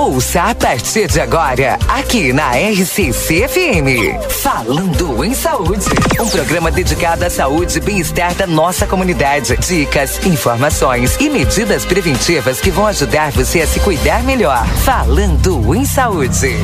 [0.00, 4.30] Ouça a partir de agora, aqui na RCC FM.
[4.30, 5.84] Falando em Saúde.
[6.18, 9.54] Um programa dedicado à saúde e bem-estar da nossa comunidade.
[9.58, 14.66] Dicas, informações e medidas preventivas que vão ajudar você a se cuidar melhor.
[14.86, 16.56] Falando em Saúde.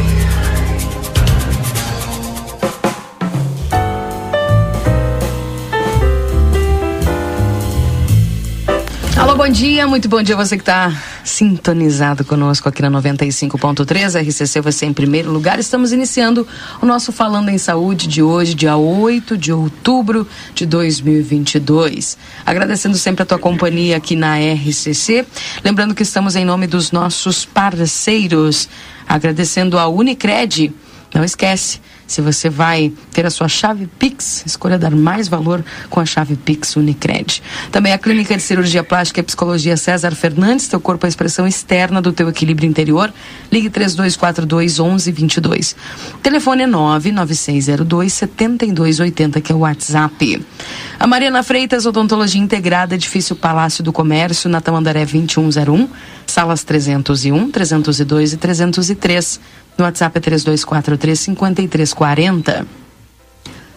[9.18, 10.90] Alô, bom dia, muito bom dia você que está
[11.26, 15.58] sintonizado conosco aqui na 95.3, RCC você em primeiro lugar.
[15.58, 16.46] Estamos iniciando
[16.80, 22.16] o nosso Falando em Saúde de hoje, dia 8 de outubro de 2022.
[22.46, 25.26] Agradecendo sempre a tua companhia aqui na RCC.
[25.64, 28.68] Lembrando que estamos em nome dos nossos parceiros.
[29.08, 30.72] Agradecendo a Unicred.
[31.16, 35.98] Não esquece se você vai ter a sua chave Pix, escolha dar mais valor com
[35.98, 37.42] a chave Pix Unicred.
[37.72, 41.46] Também a Clínica de Cirurgia Plástica e Psicologia César Fernandes, teu corpo é a expressão
[41.46, 43.10] externa do teu equilíbrio interior.
[43.50, 45.74] Ligue 3242 1122.
[46.22, 50.46] Telefone é 99602 7280, que é o WhatsApp.
[51.00, 55.88] A Mariana Freitas, Odontologia Integrada, Edifício Palácio do Comércio, na Tamandaré 2101,
[56.26, 59.40] salas 301, 302 e 303.
[59.78, 62.66] No WhatsApp é 3243 5340.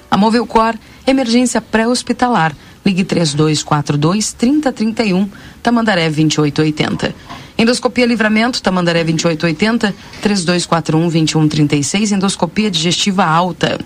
[0.10, 2.56] A Movilcor, emergência pré-hospitalar.
[2.86, 5.30] Ligue 3242 3031,
[5.62, 7.14] Tamandaré 2880.
[7.58, 13.78] Endoscopia Livramento, Tamandaré 2880, 3241 2136, endoscopia digestiva alta.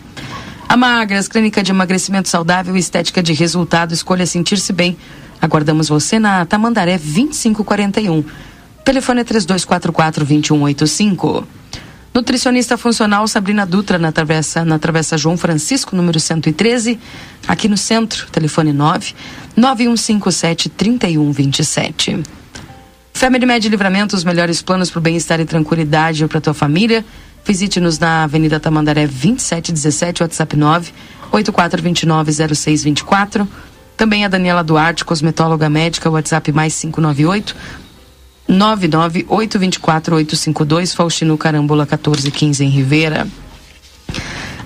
[0.69, 4.95] A Magras, clínica de emagrecimento saudável e estética de resultado, escolha sentir-se bem.
[5.41, 8.23] Aguardamos você na Tamandaré 2541.
[8.85, 11.47] Telefone é 3244 2185.
[12.13, 16.99] Nutricionista funcional Sabrina Dutra, na travessa, na travessa João Francisco, número 113,
[17.47, 19.15] aqui no centro, telefone 9
[19.57, 22.21] 9157 3127.
[23.15, 27.03] Family Med Livramento, os melhores planos para o bem-estar e tranquilidade para tua família.
[27.43, 30.91] Visite-nos na Avenida Tamandaré 2717, WhatsApp 9
[31.31, 33.47] 84290624.
[33.97, 37.55] Também a Daniela Duarte, cosmetóloga médica, WhatsApp mais 598
[38.49, 43.27] 99824-852, Faustino Carambola 1415 em Ribeira.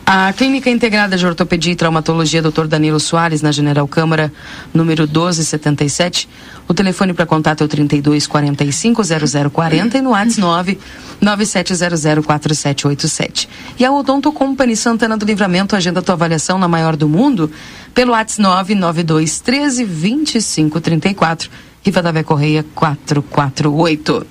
[0.09, 2.65] A Clínica Integrada de Ortopedia e Traumatologia Dr.
[2.65, 4.31] Danilo Soares, na General Câmara,
[4.73, 6.29] número 1277.
[6.65, 10.79] O telefone para contato é o 3245-0040 e no WhatsApp
[11.21, 13.49] 997004787.
[13.77, 17.51] E a Odonto Company Santana do Livramento agenda tua avaliação na maior do mundo
[17.93, 21.49] pelo WhatsApp 992132534.
[21.83, 24.25] Rivadavia Correia 448.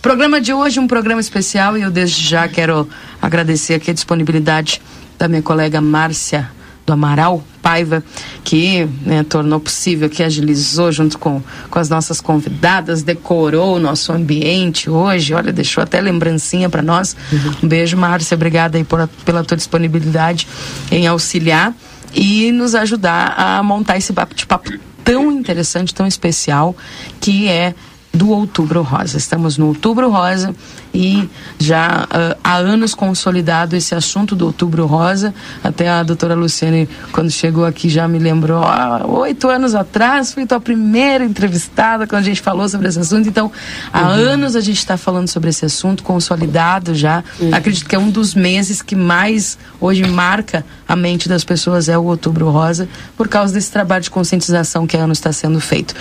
[0.00, 2.88] Programa de hoje, um programa especial e eu desde já quero
[3.22, 4.80] agradecer aqui a disponibilidade
[5.18, 6.50] da minha colega Márcia
[6.86, 8.04] do Amaral Paiva,
[8.42, 14.12] que né, tornou possível, que agilizou junto com, com as nossas convidadas, decorou o nosso
[14.12, 17.16] ambiente hoje, olha, deixou até lembrancinha para nós.
[17.32, 17.54] Uhum.
[17.62, 20.46] Um beijo, Márcia, obrigada aí por, pela tua disponibilidade
[20.90, 21.72] em auxiliar
[22.14, 24.70] e nos ajudar a montar esse bate-papo
[25.04, 26.74] tão interessante, tão especial,
[27.20, 27.74] que é
[28.12, 29.18] do Outubro Rosa.
[29.18, 30.54] Estamos no Outubro Rosa
[30.94, 31.28] e
[31.58, 35.34] já uh, há anos consolidado esse assunto do Outubro Rosa.
[35.62, 40.46] Até a doutora Luciane, quando chegou aqui, já me lembrou, há oito anos atrás, fui
[40.46, 43.28] tua primeira entrevistada quando a gente falou sobre esse assunto.
[43.28, 43.50] Então,
[43.92, 44.14] há uhum.
[44.14, 47.24] anos a gente está falando sobre esse assunto, consolidado já.
[47.40, 47.52] Uhum.
[47.52, 51.98] Acredito que é um dos meses que mais hoje marca a mente das pessoas é
[51.98, 55.94] o Outubro Rosa, por causa desse trabalho de conscientização que a ano está sendo feito.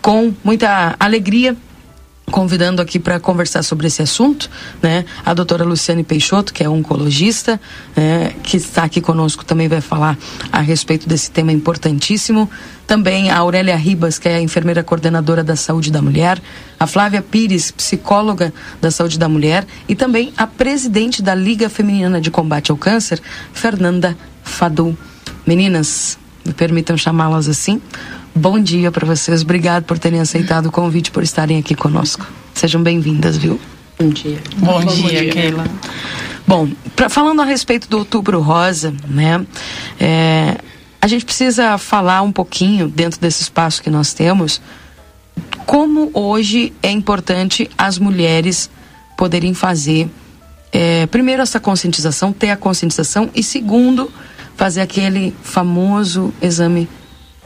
[0.00, 1.56] Com muita alegria,
[2.30, 4.50] convidando aqui para conversar sobre esse assunto,
[4.82, 5.04] né?
[5.24, 7.60] A doutora Luciane Peixoto, que é oncologista,
[7.96, 8.32] né?
[8.42, 10.16] que está aqui conosco, também vai falar
[10.52, 12.50] a respeito desse tema importantíssimo.
[12.86, 16.40] Também a Aurélia Ribas, que é a enfermeira coordenadora da saúde da mulher,
[16.80, 22.20] a Flávia Pires, psicóloga da saúde da mulher, e também a presidente da Liga Feminina
[22.20, 23.20] de Combate ao Câncer,
[23.52, 24.96] Fernanda Fadu.
[25.46, 27.80] Meninas, me permitam chamá-las assim.
[28.38, 29.42] Bom dia para vocês.
[29.42, 32.24] Obrigado por terem aceitado o convite, por estarem aqui conosco.
[32.54, 33.60] Sejam bem-vindas, viu?
[33.98, 34.38] Bom dia.
[34.58, 35.64] Bom, Bom dia, dia, Keila.
[36.46, 39.44] Bom, pra, falando a respeito do Outubro Rosa, né?
[39.98, 40.56] É,
[41.02, 44.62] a gente precisa falar um pouquinho dentro desse espaço que nós temos
[45.66, 48.70] como hoje é importante as mulheres
[49.16, 50.08] poderem fazer
[50.70, 54.08] é, primeiro essa conscientização, ter a conscientização e segundo
[54.54, 56.88] fazer aquele famoso exame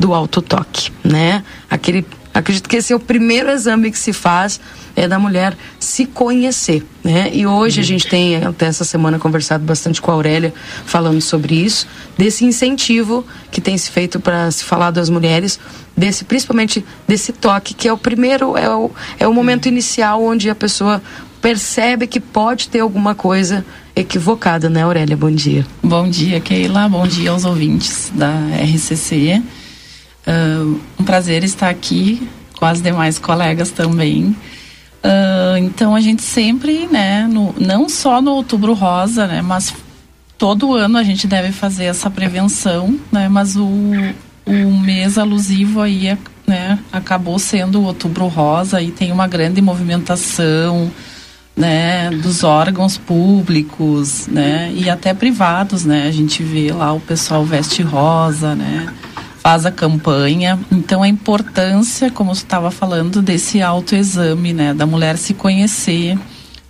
[0.02, 1.44] do autotoque, né?
[1.70, 2.04] Aquele,
[2.34, 4.60] acredito que esse é o primeiro exame que se faz
[4.96, 7.30] é da mulher se conhecer, né?
[7.32, 10.52] E hoje a gente tem até essa semana conversado bastante com a Aurélia
[10.84, 11.86] falando sobre isso,
[12.18, 15.60] desse incentivo que tem se feito para se falar das mulheres,
[15.96, 18.90] desse principalmente desse toque que é o primeiro é o,
[19.20, 21.00] é o momento inicial onde a pessoa
[21.40, 23.64] percebe que pode ter alguma coisa
[23.94, 25.16] equivocada, né, Aurélia?
[25.16, 25.64] Bom dia.
[25.80, 26.88] Bom dia, Keila.
[26.88, 29.40] Bom dia aos ouvintes da RCC.
[30.26, 32.28] Uh, um prazer estar aqui
[32.58, 34.36] com as demais colegas também.
[35.02, 39.74] Uh, então a gente sempre, né, no, não só no Outubro Rosa, né, mas
[40.38, 43.68] todo ano a gente deve fazer essa prevenção, né, mas o,
[44.46, 46.16] o mês alusivo aí,
[46.46, 50.88] né, acabou sendo o Outubro Rosa e tem uma grande movimentação,
[51.56, 57.44] né, dos órgãos públicos, né, e até privados, né, a gente vê lá o pessoal
[57.44, 58.86] veste rosa, né,
[59.42, 60.58] faz a campanha.
[60.70, 66.16] Então a importância, como você estava falando, desse autoexame, né, da mulher se conhecer,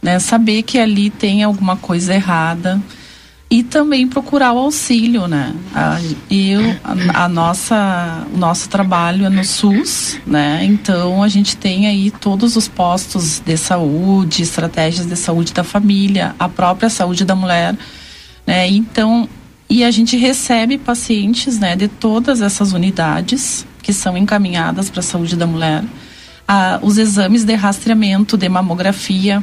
[0.00, 2.80] né, saber que ali tem alguma coisa errada
[3.50, 5.54] e também procurar o auxílio, né?
[5.74, 10.64] A, eu, a, a, nossa, o nosso trabalho é no SUS, né?
[10.64, 16.34] Então a gente tem aí todos os postos de saúde, estratégias de saúde da família,
[16.38, 17.76] a própria saúde da mulher,
[18.46, 18.66] né?
[18.68, 19.28] Então
[19.68, 25.02] e a gente recebe pacientes né, de todas essas unidades que são encaminhadas para a
[25.02, 25.82] saúde da mulher.
[26.46, 29.42] Ah, os exames de rastreamento de mamografia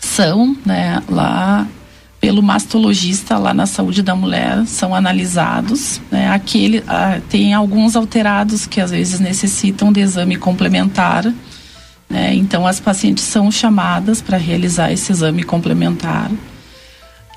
[0.00, 1.66] são né, lá
[2.20, 6.00] pelo mastologista lá na saúde da mulher são analisados.
[6.10, 11.24] Né, aquele, ah, tem alguns alterados que às vezes necessitam de exame complementar.
[12.08, 16.30] Né, então as pacientes são chamadas para realizar esse exame complementar.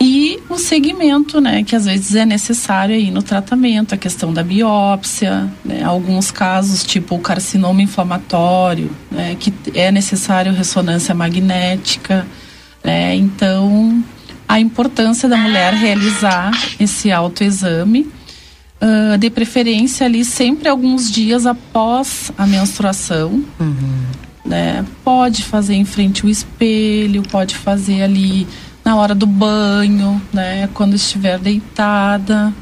[0.02, 4.42] E o segmento, né, que às vezes é necessário aí no tratamento, a questão da
[4.42, 12.26] biópsia, né, alguns casos tipo o carcinoma inflamatório, né, que é necessário ressonância magnética,
[12.82, 14.02] né, então
[14.48, 18.10] a importância da mulher realizar esse autoexame,
[18.82, 24.06] uh, de preferência ali sempre alguns dias após a menstruação, uhum.
[24.46, 28.48] né, pode fazer em frente ao espelho, pode fazer ali
[28.84, 32.54] na hora do banho, né, quando estiver deitada,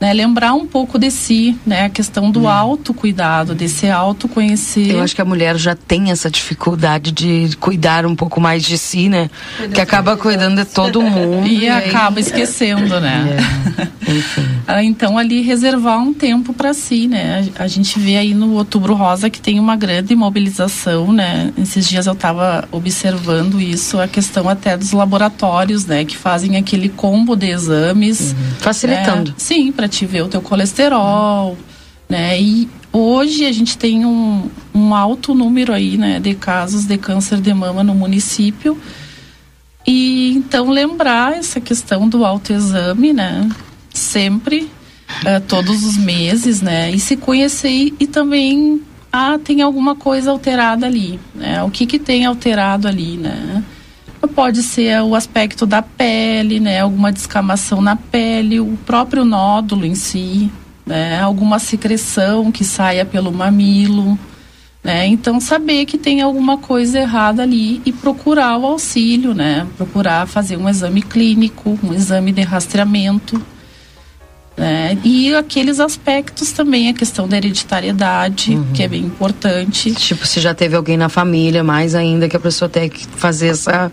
[0.00, 2.48] né, lembrar um pouco de si, né, a questão do hum.
[2.48, 4.92] autocuidado, de se autoconhecer.
[4.92, 8.78] Eu acho que a mulher já tem essa dificuldade de cuidar um pouco mais de
[8.78, 9.28] si, né?
[9.58, 11.46] Cuida que acaba cuidando de todo mundo.
[11.46, 12.22] e, e acaba aí...
[12.22, 13.38] esquecendo, né?
[14.06, 14.10] É.
[14.10, 14.48] Enfim.
[14.70, 17.48] Ah, então ali reservar um tempo para si, né?
[17.58, 21.52] A, gente vê aí no Outubro Rosa que tem uma grande mobilização, né?
[21.58, 26.88] Esses dias eu estava observando isso, a questão até dos laboratórios, né, que fazem aquele
[26.88, 28.54] combo de exames, uhum.
[28.60, 29.30] facilitando.
[29.30, 29.36] Né?
[29.36, 31.56] Sim, para te o teu colesterol,
[32.08, 32.40] né?
[32.40, 37.40] E hoje a gente tem um, um alto número aí, né, de casos de câncer
[37.40, 38.78] de mama no município.
[39.86, 43.48] E então lembrar essa questão do autoexame, né?
[43.92, 44.70] Sempre,
[45.22, 46.90] uh, todos os meses, né?
[46.90, 48.82] E se conhecer e, e também,
[49.12, 51.62] ah, tem alguma coisa alterada ali, né?
[51.62, 53.64] O que que tem alterado ali, né?
[54.34, 56.80] Pode ser o aspecto da pele, né?
[56.80, 60.50] Alguma descamação na pele, o próprio nódulo em si,
[60.86, 61.20] né?
[61.20, 64.18] Alguma secreção que saia pelo mamilo,
[64.82, 65.06] né?
[65.06, 69.66] Então saber que tem alguma coisa errada ali e procurar o auxílio, né?
[69.76, 73.40] Procurar fazer um exame clínico, um exame de rastreamento
[74.60, 74.98] né?
[75.02, 78.72] E aqueles aspectos também, a questão da hereditariedade, uhum.
[78.74, 79.90] que é bem importante.
[79.94, 83.48] Tipo, se já teve alguém na família, mais ainda que a pessoa tem que fazer
[83.48, 83.90] essa.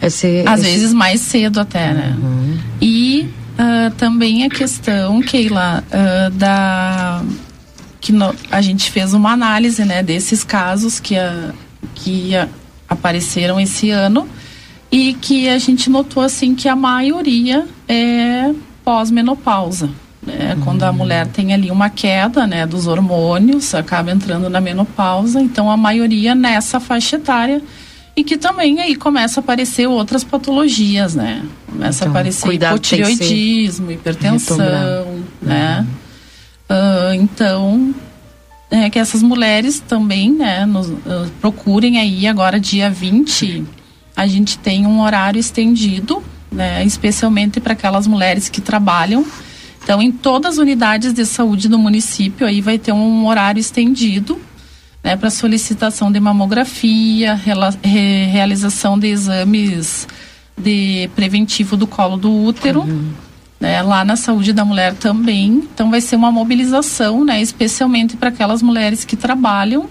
[0.00, 0.70] Esse, Às esse...
[0.70, 2.16] vezes mais cedo até, né?
[2.18, 2.58] Uhum.
[2.80, 3.28] E
[3.58, 7.22] uh, também a questão, Keila, uh, da.
[8.00, 11.50] que no, a gente fez uma análise né, desses casos que, a,
[11.94, 12.48] que a,
[12.88, 14.26] apareceram esse ano
[14.90, 18.54] e que a gente notou assim que a maioria é
[18.88, 19.90] pós-menopausa.
[20.26, 20.54] Né?
[20.54, 20.60] Uhum.
[20.62, 25.70] Quando a mulher tem ali uma queda né, dos hormônios, acaba entrando na menopausa, então
[25.70, 27.60] a maioria nessa faixa etária
[28.16, 31.44] e que também aí começa a aparecer outras patologias, né?
[31.70, 35.86] Começa então, a aparecer hipotireoidismo, hipertensão, né?
[36.70, 36.76] Uhum.
[36.76, 37.94] Uh, então,
[38.70, 43.66] é que essas mulheres também, né, nos, uh, procurem aí agora dia 20,
[44.16, 49.24] a gente tem um horário estendido né, especialmente para aquelas mulheres que trabalham.
[49.82, 54.38] Então, em todas as unidades de saúde do município, aí vai ter um horário estendido
[55.02, 60.06] né, para solicitação de mamografia, rela, re, realização de exames
[60.56, 62.80] de preventivo do colo do útero.
[62.80, 63.12] Uhum.
[63.60, 65.66] Né, lá na saúde da mulher também.
[65.74, 69.88] Então, vai ser uma mobilização, né, especialmente para aquelas mulheres que trabalham,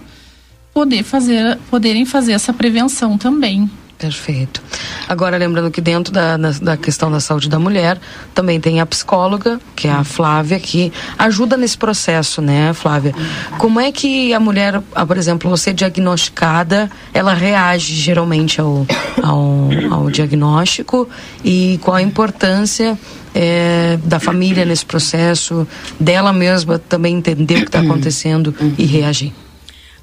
[0.73, 3.69] poder fazer, poderem fazer essa prevenção também.
[3.97, 4.61] Perfeito.
[5.07, 7.99] Agora, lembrando que dentro da, da, da, questão da saúde da mulher,
[8.33, 13.15] também tem a psicóloga, que é a Flávia, que ajuda nesse processo, né, Flávia?
[13.57, 18.85] Como é que a mulher, por exemplo, você diagnosticada, ela reage geralmente ao,
[19.23, 21.09] ao, ao diagnóstico
[21.43, 22.97] e qual a importância
[23.33, 25.67] é, da família nesse processo,
[25.99, 29.33] dela mesma também entender o que está acontecendo e reagir?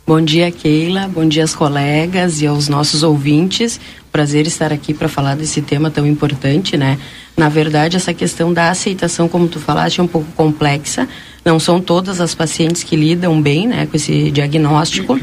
[0.06, 1.08] Bom dia, Keila.
[1.08, 3.80] Bom dia, aos colegas e aos nossos ouvintes.
[4.12, 6.98] Prazer estar aqui para falar desse tema tão importante, né?
[7.34, 11.08] Na verdade, essa questão da aceitação, como tu falaste, é um pouco complexa.
[11.42, 15.18] Não são todas as pacientes que lidam bem, né, com esse diagnóstico.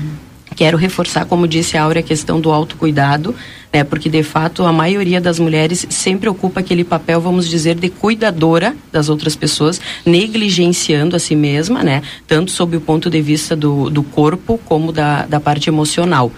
[0.61, 3.33] Quero reforçar, como disse a Áurea, a questão do autocuidado,
[3.73, 3.83] né?
[3.83, 8.75] Porque de fato a maioria das mulheres sempre ocupa aquele papel, vamos dizer, de cuidadora
[8.91, 12.03] das outras pessoas, negligenciando a si mesma, né?
[12.27, 16.31] Tanto sob o ponto de vista do, do corpo como da, da parte emocional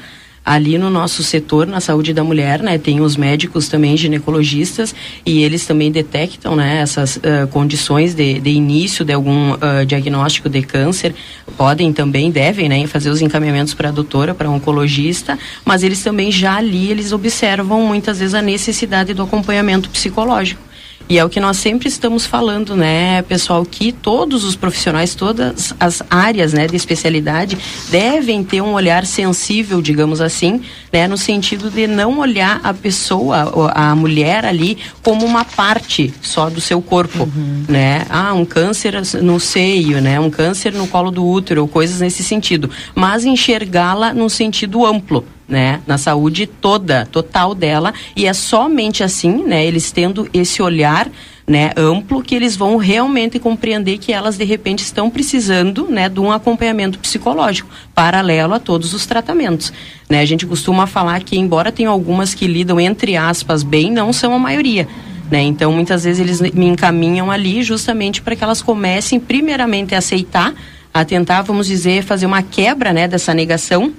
[0.46, 4.94] ali no nosso setor, na saúde da mulher, né, tem os médicos também ginecologistas
[5.26, 10.50] e eles também detectam, né, essas uh, condições de, de início de algum uh, diagnóstico
[10.50, 11.16] de câncer,
[11.58, 16.32] podem também, devem, né, fazer os encaminhamentos para a doutora, para oncologista, mas eles também
[16.32, 20.73] já ali, eles observam muitas vezes a necessidade do acompanhamento psicológico.
[21.10, 25.74] E é o que nós sempre estamos falando, né, pessoal, que todos os profissionais, todas
[25.80, 27.58] as áreas, né, de especialidade
[27.90, 33.72] devem ter um olhar sensível, digamos assim, né, no sentido de não olhar a pessoa,
[33.76, 37.66] a mulher ali como uma parte só do seu corpo, uhum.
[37.68, 38.06] né?
[38.10, 42.70] Ah, um câncer no seio, né, um câncer no colo do útero, coisas nesse sentido,
[42.96, 49.44] mas enxergá-la num sentido amplo né, na saúde toda, total dela, e é somente assim,
[49.44, 51.10] né, eles tendo esse olhar
[51.46, 56.20] né, amplo que eles vão realmente compreender que elas de repente estão precisando, né, de
[56.20, 59.74] um acompanhamento psicológico paralelo a todos os tratamentos,
[60.10, 60.22] né?
[60.22, 64.34] A gente costuma falar que embora tenha algumas que lidam entre aspas bem, não são
[64.34, 64.88] a maioria.
[65.30, 65.42] Né?
[65.42, 70.54] Então, muitas vezes eles me encaminham ali justamente para que elas comecem primeiramente a aceitar,
[70.94, 73.92] a tentar, vamos dizer, fazer uma quebra, né, dessa negação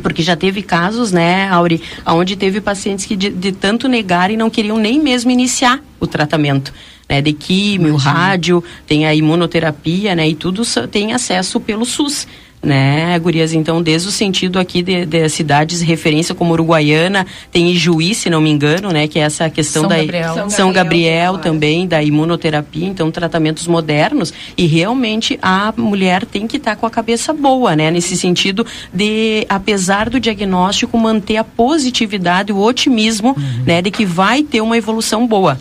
[0.00, 4.50] porque já teve casos, né, Auri, onde teve pacientes que de, de tanto negarem não
[4.50, 6.72] queriam nem mesmo iniciar o tratamento.
[7.08, 8.12] Né, de químio, Imagina.
[8.12, 12.26] rádio, tem a imunoterapia, né, e tudo tem acesso pelo SUS
[12.62, 13.52] né, Gurias?
[13.52, 18.40] Então, desde o sentido aqui de, de, cidades referência como Uruguaiana, tem Ijuí, se não
[18.40, 20.34] me engano, né, que é essa questão São da Gabriel.
[20.34, 26.46] São, São Gabriel, Gabriel também, da imunoterapia, então tratamentos modernos e realmente a mulher tem
[26.46, 31.36] que estar tá com a cabeça boa, né, nesse sentido de, apesar do diagnóstico, manter
[31.36, 33.64] a positividade, o otimismo, uhum.
[33.64, 35.58] né, de que vai ter uma evolução boa.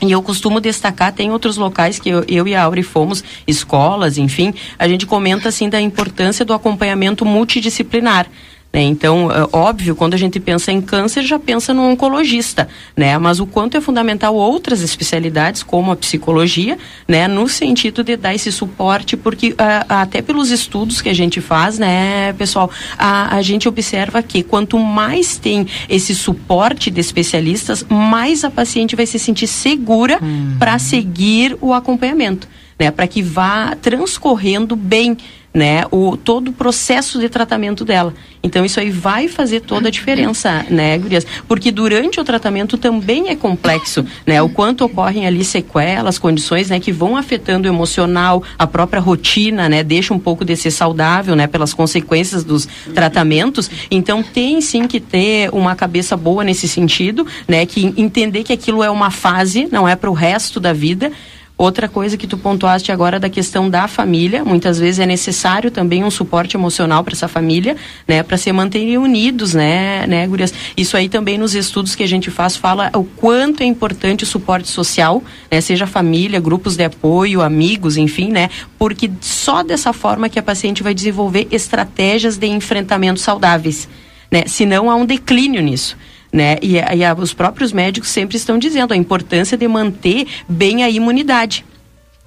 [0.00, 4.16] E eu costumo destacar, tem outros locais que eu, eu, e a Auri fomos, escolas,
[4.16, 8.26] enfim, a gente comenta assim da importância do acompanhamento multidisciplinar.
[8.72, 8.82] Né?
[8.82, 13.16] Então, é óbvio, quando a gente pensa em câncer, já pensa no oncologista, né?
[13.16, 17.26] Mas o quanto é fundamental outras especialidades, como a psicologia, né?
[17.26, 19.54] No sentido de dar esse suporte, porque
[19.88, 24.78] até pelos estudos que a gente faz, né, pessoal, a, a gente observa que quanto
[24.78, 30.56] mais tem esse suporte de especialistas, mais a paciente vai se sentir segura uhum.
[30.58, 32.90] para seguir o acompanhamento, né?
[32.90, 35.16] Para que vá transcorrendo bem
[35.52, 38.14] né, o, todo o processo de tratamento dela.
[38.42, 41.26] Então isso aí vai fazer toda a diferença, né, Gurias?
[41.48, 44.40] Porque durante o tratamento também é complexo, né?
[44.40, 49.68] O quanto ocorrem ali sequelas, condições, né, que vão afetando o emocional, a própria rotina,
[49.68, 53.68] né, deixa um pouco de ser saudável, né, pelas consequências dos tratamentos.
[53.90, 58.82] Então tem sim que ter uma cabeça boa nesse sentido, né, que entender que aquilo
[58.82, 61.10] é uma fase, não é para o resto da vida
[61.58, 66.04] Outra coisa que tu pontuaste agora da questão da família, muitas vezes é necessário também
[66.04, 70.54] um suporte emocional para essa família, né, para se manterem unidos, né, né, gurias?
[70.76, 74.26] Isso aí também nos estudos que a gente faz fala o quanto é importante o
[74.26, 80.28] suporte social, né, seja família, grupos de apoio, amigos, enfim, né, porque só dessa forma
[80.28, 83.88] que a paciente vai desenvolver estratégias de enfrentamento saudáveis,
[84.30, 84.44] né?
[84.46, 85.96] Senão há um declínio nisso
[86.38, 86.56] né?
[86.62, 90.88] E, e a, os próprios médicos sempre estão dizendo a importância de manter bem a
[90.88, 91.64] imunidade.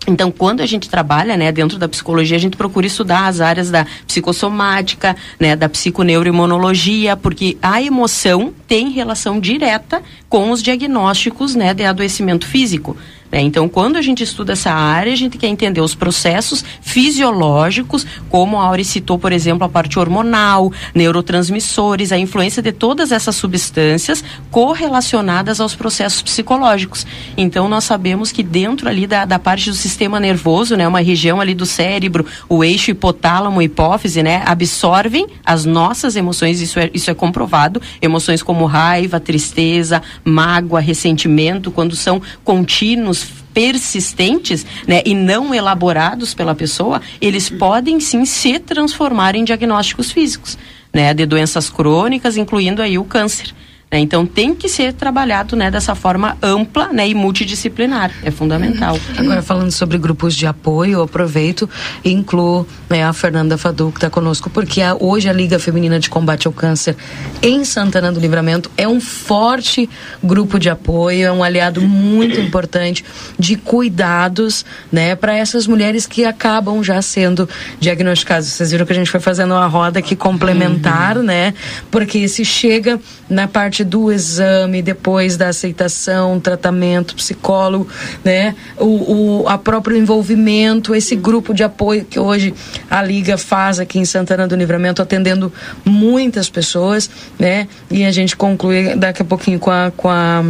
[0.05, 3.69] Então, quando a gente trabalha, né, dentro da psicologia, a gente procura estudar as áreas
[3.69, 11.73] da psicossomática, né, da psiconeuroimunologia, porque a emoção tem relação direta com os diagnósticos, né,
[11.73, 12.97] de adoecimento físico.
[13.31, 13.41] Né?
[13.41, 18.59] Então, quando a gente estuda essa área, a gente quer entender os processos fisiológicos, como
[18.59, 24.23] a Auri citou, por exemplo, a parte hormonal, neurotransmissores, a influência de todas essas substâncias
[24.49, 27.05] correlacionadas aos processos psicológicos.
[27.37, 31.39] Então, nós sabemos que dentro ali da, da parte do sistema nervoso, né, uma região
[31.39, 37.09] ali do cérebro, o eixo hipotálamo, hipófise, né, absorvem as nossas emoções, isso é, isso
[37.09, 43.20] é comprovado, emoções como raiva, tristeza, mágoa, ressentimento, quando são contínuos,
[43.53, 50.57] persistentes né, e não elaborados pela pessoa, eles podem sim se transformar em diagnósticos físicos,
[50.93, 53.53] né, de doenças crônicas, incluindo aí o câncer.
[53.91, 53.99] Né?
[53.99, 58.11] Então tem que ser trabalhado né, dessa forma ampla né, e multidisciplinar.
[58.23, 58.97] É fundamental.
[59.17, 61.69] Agora, falando sobre grupos de apoio, eu aproveito
[62.03, 65.99] e incluo né, a Fernanda Fadu, que está conosco, porque a, hoje a Liga Feminina
[65.99, 66.95] de Combate ao Câncer
[67.41, 69.89] em Santana do Livramento é um forte
[70.23, 73.03] grupo de apoio, é um aliado muito importante
[73.37, 78.47] de cuidados né, para essas mulheres que acabam já sendo diagnosticadas.
[78.47, 81.23] Vocês viram que a gente foi fazendo uma roda aqui complementar, uhum.
[81.23, 81.53] né?
[81.89, 87.87] Porque se chega na parte parte do exame, depois da aceitação, tratamento, psicólogo,
[88.23, 88.55] né?
[88.77, 92.53] O, o a próprio envolvimento, esse grupo de apoio que hoje
[92.89, 95.51] a Liga faz aqui em Santana do Livramento, atendendo
[95.83, 97.09] muitas pessoas,
[97.39, 97.67] né?
[97.89, 100.43] E a gente conclui daqui a pouquinho com a, com a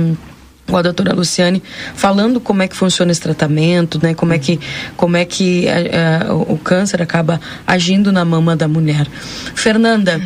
[0.68, 1.62] com a doutora Luciane
[1.96, 4.14] falando como é que funciona esse tratamento, né?
[4.14, 4.58] Como é que,
[4.96, 9.06] como é que a, a, o câncer acaba agindo na mama da mulher.
[9.54, 10.22] Fernanda,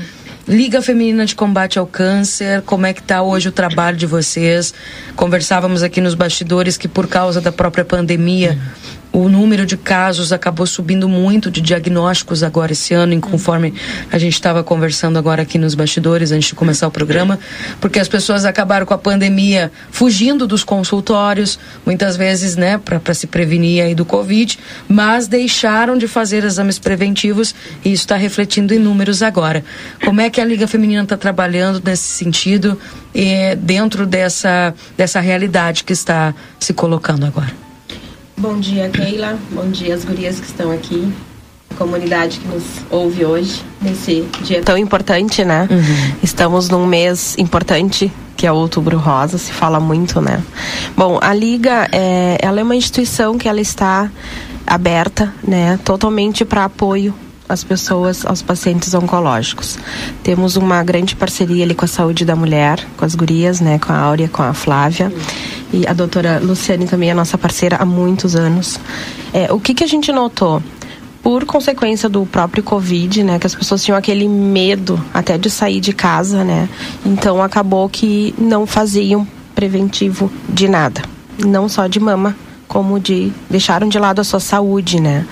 [0.47, 4.75] Liga Feminina de Combate ao Câncer, como é que está hoje o trabalho de vocês?
[5.15, 8.55] Conversávamos aqui nos bastidores que por causa da própria pandemia,
[9.15, 13.73] o número de casos acabou subindo muito de diagnósticos agora esse ano, conforme
[14.11, 17.39] a gente estava conversando agora aqui nos bastidores antes de começar o programa,
[17.79, 23.25] porque as pessoas acabaram com a pandemia fugindo dos consultórios, muitas vezes, né, para se
[23.25, 27.55] prevenir aí do Covid, mas deixaram de fazer exames preventivos
[27.85, 29.63] e isso está refletindo em números agora.
[30.03, 32.77] Como é que a Liga Feminina está trabalhando nesse sentido,
[33.13, 37.64] eh, dentro dessa, dessa realidade que está se colocando agora?
[38.37, 39.39] Bom dia, Keila.
[39.51, 41.11] Bom dia, as gurias que estão aqui.
[41.71, 45.67] A comunidade que nos ouve hoje, nesse dia tão importante, né?
[45.71, 46.15] Uhum.
[46.21, 50.43] Estamos num mês importante, que é o Outubro Rosa, se fala muito, né?
[50.95, 54.11] Bom, a Liga, é, ela é uma instituição que ela está
[54.67, 55.79] aberta, né?
[55.83, 57.13] Totalmente para apoio
[57.47, 59.77] às pessoas, aos pacientes oncológicos.
[60.23, 63.79] Temos uma grande parceria ali com a saúde da mulher, com as gurias, né?
[63.79, 65.11] Com a Áurea, com a Flávia.
[65.71, 68.79] E a doutora Luciane também é nossa parceira há muitos anos.
[69.33, 70.61] É, o que, que a gente notou?
[71.21, 75.81] Por consequência do próprio Covid, né, que as pessoas tinham aquele medo até de sair
[75.81, 76.69] de casa, né,
[77.03, 81.01] então acabou que não faziam preventivo de nada,
[81.39, 82.35] não só de mama,
[82.75, 85.25] como de deixaram de lado a sua saúde, né,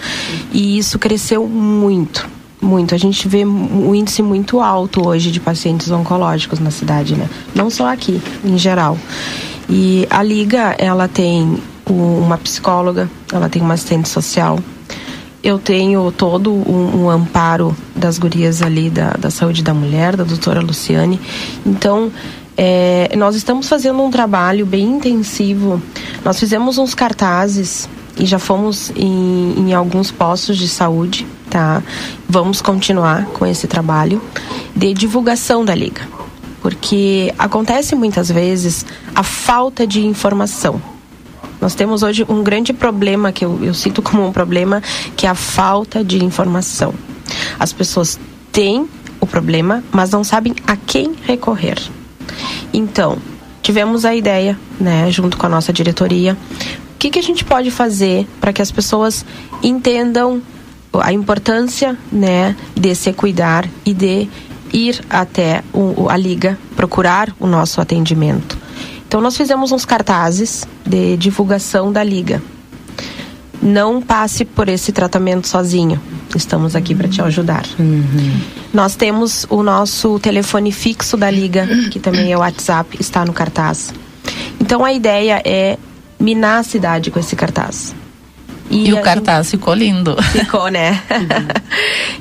[0.53, 2.25] e isso cresceu muito
[2.61, 2.95] muito.
[2.95, 7.27] A gente vê um índice muito alto hoje de pacientes oncológicos na cidade, né?
[7.53, 8.97] Não só aqui, em geral.
[9.69, 14.57] E a Liga, ela tem uma psicóloga, ela tem uma assistente social.
[15.43, 20.23] Eu tenho todo um, um amparo das gurias ali da, da saúde da mulher, da
[20.23, 21.19] doutora Luciane.
[21.65, 22.09] Então,
[22.57, 25.81] é, nós estamos fazendo um trabalho bem intensivo.
[26.23, 31.81] Nós fizemos uns cartazes e já fomos em, em alguns postos de saúde, tá?
[32.27, 34.21] Vamos continuar com esse trabalho
[34.75, 36.07] de divulgação da Liga
[36.63, 40.81] porque acontece muitas vezes a falta de informação.
[41.59, 44.81] Nós temos hoje um grande problema, que eu, eu cito como um problema,
[45.17, 46.93] que é a falta de informação.
[47.59, 48.17] As pessoas
[48.49, 48.87] têm
[49.19, 51.77] o problema, mas não sabem a quem recorrer.
[52.73, 53.17] Então,
[53.61, 56.35] tivemos a ideia, né, junto com a nossa diretoria,
[56.95, 59.25] o que, que a gente pode fazer para que as pessoas
[59.61, 60.41] entendam
[61.01, 64.27] a importância, né, de se cuidar e de
[64.73, 68.57] ir até o, a liga procurar o nosso atendimento.
[69.07, 72.41] Então nós fizemos uns cartazes de divulgação da liga.
[73.61, 76.01] Não passe por esse tratamento sozinho.
[76.37, 77.65] Estamos aqui para te ajudar.
[77.79, 78.39] Uhum.
[78.73, 83.33] Nós temos o nosso telefone fixo da liga, que também é o WhatsApp, está no
[83.33, 83.93] cartaz.
[84.59, 85.77] Então a ideia é
[86.19, 87.93] minar a cidade com esse cartaz.
[88.69, 89.51] E, e o cartaz gente...
[89.51, 90.15] ficou lindo.
[90.23, 91.01] Ficou, né?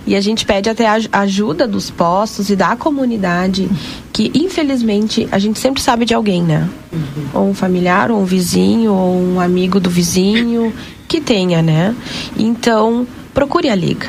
[0.06, 3.70] e a gente pede até a ajuda dos postos e da comunidade,
[4.12, 6.68] que infelizmente a gente sempre sabe de alguém, né?
[6.92, 7.26] Uhum.
[7.32, 10.74] Ou um familiar, ou um vizinho, ou um amigo do vizinho,
[11.08, 11.94] que tenha, né?
[12.36, 14.08] Então, procure a liga.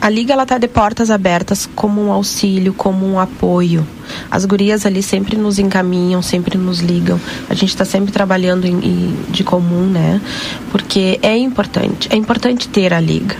[0.00, 3.86] a liga ela tá de portas abertas como um auxílio, como um apoio.
[4.30, 7.20] As gurias ali sempre nos encaminham, sempre nos ligam.
[7.50, 10.20] A gente está sempre trabalhando em, em, de comum, né?
[10.70, 13.36] Porque é importante, é importante ter a liga.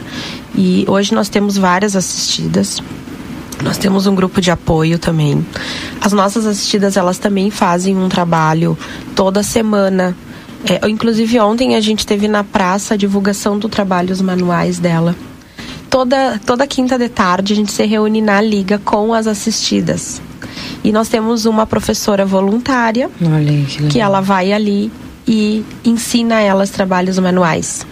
[0.55, 2.83] E hoje nós temos várias assistidas.
[3.63, 5.45] Nós temos um grupo de apoio também.
[6.01, 8.77] As nossas assistidas, elas também fazem um trabalho
[9.15, 10.17] toda semana.
[10.65, 15.17] É, inclusive ontem a gente teve na praça a divulgação do trabalho, os manuais dela.
[15.89, 20.23] Toda, toda quinta de tarde a gente se reúne na liga com as assistidas.
[20.85, 24.91] E nós temos uma professora voluntária Olha, que, que ela vai ali
[25.27, 27.87] e ensina elas trabalhos manuais.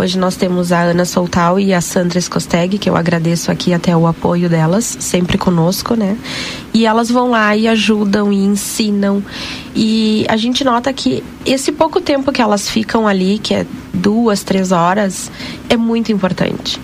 [0.00, 3.94] Hoje nós temos a Ana Soltal e a Sandra Escosteg, que eu agradeço aqui até
[3.94, 6.16] o apoio delas, sempre conosco, né?
[6.72, 9.22] E elas vão lá e ajudam e ensinam.
[9.76, 14.42] E a gente nota que esse pouco tempo que elas ficam ali, que é duas,
[14.42, 15.30] três horas,
[15.68, 16.80] é muito importante.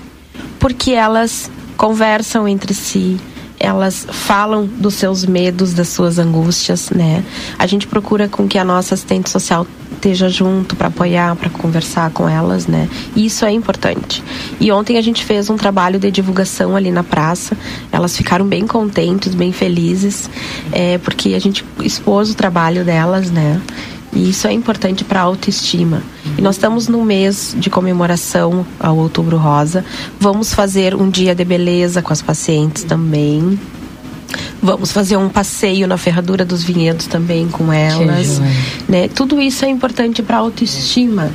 [0.58, 3.16] Porque elas conversam entre si,
[3.58, 7.24] elas falam dos seus medos, das suas angústias, né?
[7.58, 12.10] A gente procura com que a nossa assistente social esteja junto para apoiar, para conversar
[12.10, 12.88] com elas, né?
[13.14, 14.22] E isso é importante.
[14.60, 17.56] E ontem a gente fez um trabalho de divulgação ali na praça.
[17.90, 20.30] Elas ficaram bem contentes, bem felizes,
[20.72, 23.60] é, porque a gente expôs o trabalho delas, né?
[24.12, 26.02] E isso é importante para a autoestima.
[26.38, 29.84] E nós estamos no mês de comemoração ao Outubro Rosa.
[30.18, 33.58] Vamos fazer um dia de beleza com as pacientes também.
[34.62, 38.40] Vamos fazer um passeio na ferradura dos vinhedos também com elas.
[38.88, 39.08] Né?
[39.08, 41.30] Tudo isso é importante para a autoestima.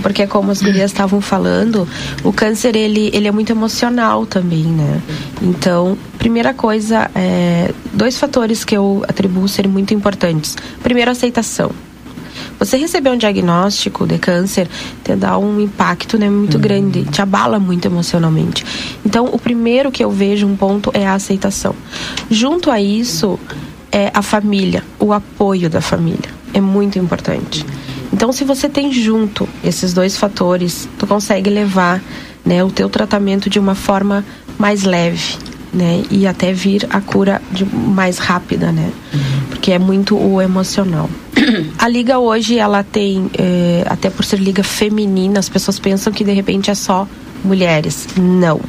[0.00, 1.88] Porque como as gurias estavam falando,
[2.22, 5.02] o câncer ele, ele é muito emocional também, né?
[5.40, 10.56] Então, primeira coisa, é, dois fatores que eu atribuo serem muito importantes.
[10.82, 11.72] Primeiro, aceitação.
[12.58, 14.68] Você receber um diagnóstico de câncer
[15.02, 16.60] te dá um impacto né, muito uhum.
[16.60, 18.64] grande, te abala muito emocionalmente.
[19.04, 21.74] Então, o primeiro que eu vejo um ponto é a aceitação.
[22.30, 23.38] Junto a isso,
[23.90, 26.30] é a família, o apoio da família.
[26.54, 27.64] É muito importante.
[28.12, 32.02] Então, se você tem junto esses dois fatores, tu consegue levar
[32.44, 34.24] né, o teu tratamento de uma forma
[34.58, 35.36] mais leve,
[35.72, 36.02] né?
[36.10, 38.90] E até vir a cura de, mais rápida, né?
[39.12, 39.20] Uhum.
[39.48, 41.08] Porque é muito o emocional.
[41.78, 46.24] A liga hoje, ela tem, é, até por ser liga feminina, as pessoas pensam que
[46.24, 47.08] de repente é só
[47.42, 48.08] mulheres.
[48.16, 48.60] Não.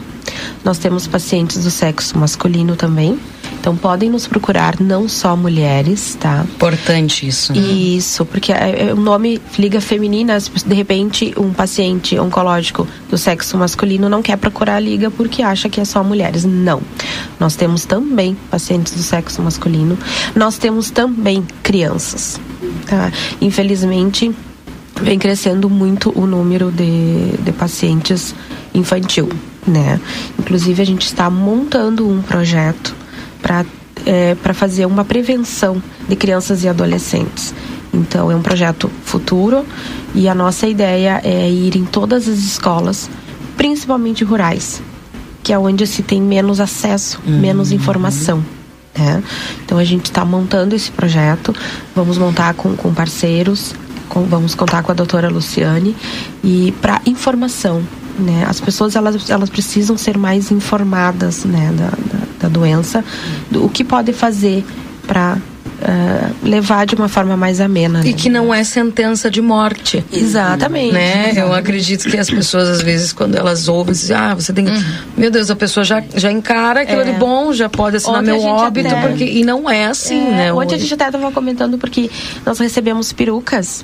[0.63, 3.19] Nós temos pacientes do sexo masculino também.
[3.63, 6.43] Então podem nos procurar não só mulheres, tá?
[6.43, 7.53] Importante isso.
[7.53, 7.61] Né?
[7.61, 13.57] Isso, porque é, é, o nome liga feminina, de repente um paciente oncológico do sexo
[13.57, 16.43] masculino não quer procurar a liga porque acha que é só mulheres.
[16.43, 16.81] Não.
[17.39, 19.97] Nós temos também pacientes do sexo masculino.
[20.35, 22.41] Nós temos também crianças.
[22.85, 23.13] Tá?
[23.39, 24.29] Infelizmente
[25.01, 28.35] vem crescendo muito o número de, de pacientes
[28.73, 29.29] infantil,
[29.65, 30.01] né?
[30.37, 33.02] Inclusive a gente está montando um projeto
[33.43, 33.63] para
[34.05, 37.53] é, para fazer uma prevenção de crianças e adolescentes.
[37.93, 39.65] Então, é um projeto futuro
[40.15, 43.09] e a nossa ideia é ir em todas as escolas,
[43.55, 44.81] principalmente rurais,
[45.43, 47.39] que é onde se tem menos acesso, uhum.
[47.39, 48.43] menos informação.
[48.97, 49.23] Né?
[49.63, 51.55] Então, a gente está montando esse projeto,
[51.95, 53.75] vamos montar com, com parceiros,
[54.09, 55.95] com, vamos contar com a doutora Luciane,
[56.43, 57.83] e para informação,
[58.17, 58.45] né?
[58.47, 63.03] As pessoas elas, elas precisam ser mais informadas né, da, da, da doença,
[63.49, 64.63] do, o que pode fazer
[65.07, 65.37] para
[65.73, 68.01] Uh, eh, levar de uma forma mais amena.
[68.05, 68.13] E né?
[68.13, 70.03] que não é sentença de morte.
[70.13, 70.93] Exatamente.
[70.93, 71.11] Né?
[71.11, 71.39] Exatamente.
[71.39, 74.65] Eu acredito que as pessoas, às vezes, quando elas ouvem, dizem, ah, você tem.
[74.65, 74.83] Uhum.
[75.17, 77.11] Meu Deus, a pessoa já, já encara aquilo é.
[77.11, 79.07] de bom, já pode assinar Ontem meu óbito, até...
[79.07, 79.25] porque.
[79.25, 80.53] E não é assim, é, né?
[80.53, 80.75] Ontem hoje.
[80.75, 82.09] a gente até estava comentando porque
[82.45, 83.83] nós recebemos perucas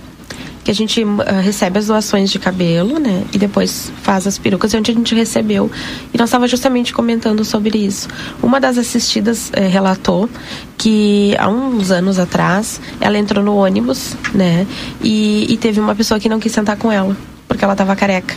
[0.69, 3.23] que a gente uh, recebe as doações de cabelo, né?
[3.33, 5.71] E depois faz as perucas, onde a gente recebeu.
[6.13, 8.07] E nós estávamos justamente comentando sobre isso.
[8.39, 10.29] Uma das assistidas eh, relatou
[10.77, 14.67] que há uns anos atrás ela entrou no ônibus, né?
[15.01, 18.35] E, e teve uma pessoa que não quis sentar com ela, porque ela estava careca.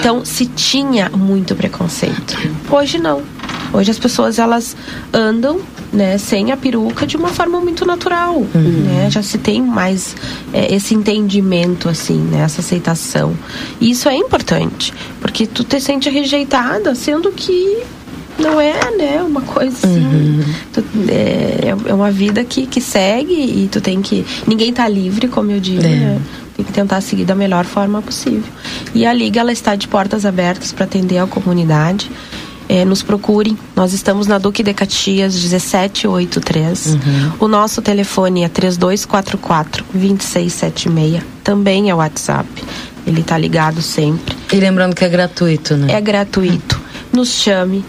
[0.00, 2.36] Então se tinha muito preconceito.
[2.68, 3.22] Hoje não.
[3.72, 4.76] Hoje as pessoas elas
[5.12, 5.60] andam
[5.92, 8.84] né, sem a peruca de uma forma muito natural, uhum.
[8.84, 9.10] né?
[9.10, 10.16] Já se tem mais
[10.52, 13.36] é, esse entendimento assim, né, essa aceitação.
[13.80, 17.82] E isso é importante, porque tu te sente rejeitada, sendo que
[18.38, 20.04] não é, né, uma coisa assim.
[20.04, 20.44] Uhum.
[20.72, 24.24] Tu, é, é uma vida que, que segue e tu tem que.
[24.46, 25.88] Ninguém tá livre, como eu digo, é.
[25.88, 26.20] né?
[26.56, 28.44] Tem que tentar seguir da melhor forma possível.
[28.94, 32.10] E a Liga ela está de portas abertas para atender a comunidade
[32.72, 33.58] é, nos procurem.
[33.76, 36.86] Nós estamos na Duque de Caxias 1783.
[36.86, 37.00] Uhum.
[37.40, 41.22] O nosso telefone é 3244 2676.
[41.44, 42.48] Também é o WhatsApp.
[43.06, 44.34] Ele está ligado sempre.
[44.50, 45.92] E lembrando que é gratuito, né?
[45.92, 46.80] É gratuito.
[47.12, 47.84] nos chame.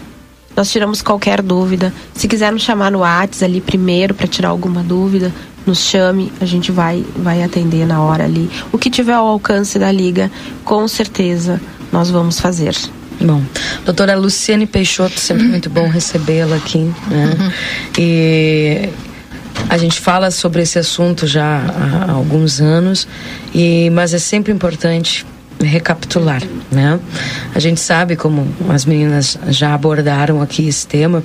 [0.54, 1.90] Nós tiramos qualquer dúvida.
[2.12, 5.32] Se quiser nos chamar no WhatsApp ali primeiro para tirar alguma dúvida,
[5.64, 8.50] nos chame, a gente vai vai atender na hora ali.
[8.70, 10.30] O que tiver ao alcance da liga,
[10.62, 11.58] com certeza
[11.90, 12.76] nós vamos fazer.
[13.20, 13.42] Bom,
[13.84, 17.36] doutora Luciane Peixoto, sempre muito bom recebê-la aqui, né?
[17.38, 17.52] Uhum.
[17.98, 18.88] E
[19.68, 21.62] a gente fala sobre esse assunto já
[22.06, 23.06] há alguns anos,
[23.54, 25.24] e mas é sempre importante
[25.66, 26.98] recapitular, né?
[27.54, 31.22] A gente sabe como as meninas já abordaram aqui esse tema,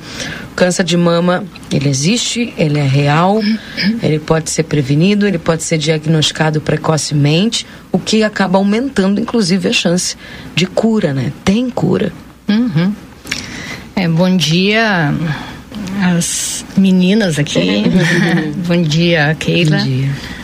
[0.51, 3.41] o câncer de mama, ele existe, ele é real,
[4.01, 9.73] ele pode ser prevenido, ele pode ser diagnosticado precocemente, o que acaba aumentando inclusive a
[9.73, 10.15] chance
[10.55, 11.31] de cura, né?
[11.43, 12.11] Tem cura.
[12.47, 12.93] Uhum.
[13.95, 15.13] É, bom dia
[16.01, 17.83] as meninas aqui.
[18.67, 19.77] bom dia, Keila.
[19.77, 20.38] Bom dia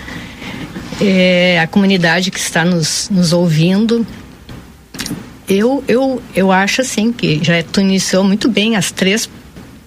[1.02, 4.06] é, a comunidade que está nos, nos ouvindo.
[5.48, 9.30] Eu, eu, eu acho assim que já tu iniciou muito bem as três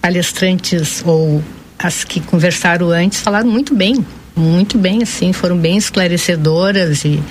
[0.01, 1.43] palestrantes ou
[1.77, 7.21] as que conversaram antes falaram muito bem, muito bem assim, foram bem esclarecedoras e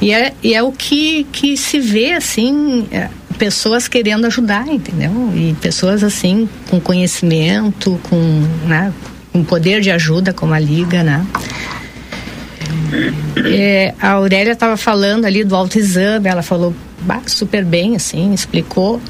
[0.00, 3.08] e é, e é o que, que se vê assim, é,
[3.38, 5.32] pessoas querendo ajudar, entendeu?
[5.34, 8.92] E pessoas assim com conhecimento, com, né,
[9.32, 11.26] com poder de ajuda como a liga, né?
[13.44, 16.74] É, a Aurélia estava falando ali do autoexame, ela falou
[17.26, 19.00] super bem, assim, explicou.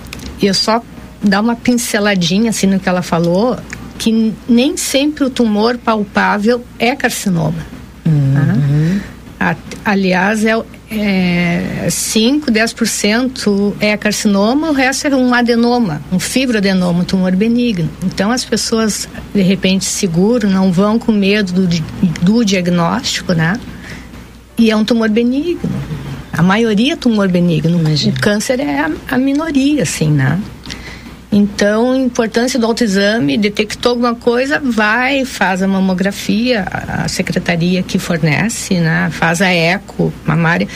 [0.41, 0.83] E eu só
[1.23, 3.57] dar uma pinceladinha assim no que ela falou,
[3.99, 7.67] que nem sempre o tumor palpável é carcinoma.
[8.05, 9.01] Uhum.
[9.39, 9.57] Tá?
[9.85, 10.55] aliás, é,
[10.91, 17.91] é 5, 10% é carcinoma, o resto é um adenoma, um fibroadenoma, um tumor benigno.
[18.05, 21.83] Então as pessoas de repente seguram, não vão com medo do,
[22.23, 23.59] do diagnóstico, né?
[24.59, 25.71] E é um tumor benigno.
[26.33, 27.79] A maioria é tumor benigno.
[27.79, 28.15] Imagina.
[28.17, 30.41] O câncer é a, a minoria, assim, né?
[31.37, 37.99] Então, a importância do autoexame, detectou alguma coisa, vai, faz a mamografia, a secretaria que
[37.99, 39.11] fornece, né?
[39.13, 40.67] Faz a eco mamária.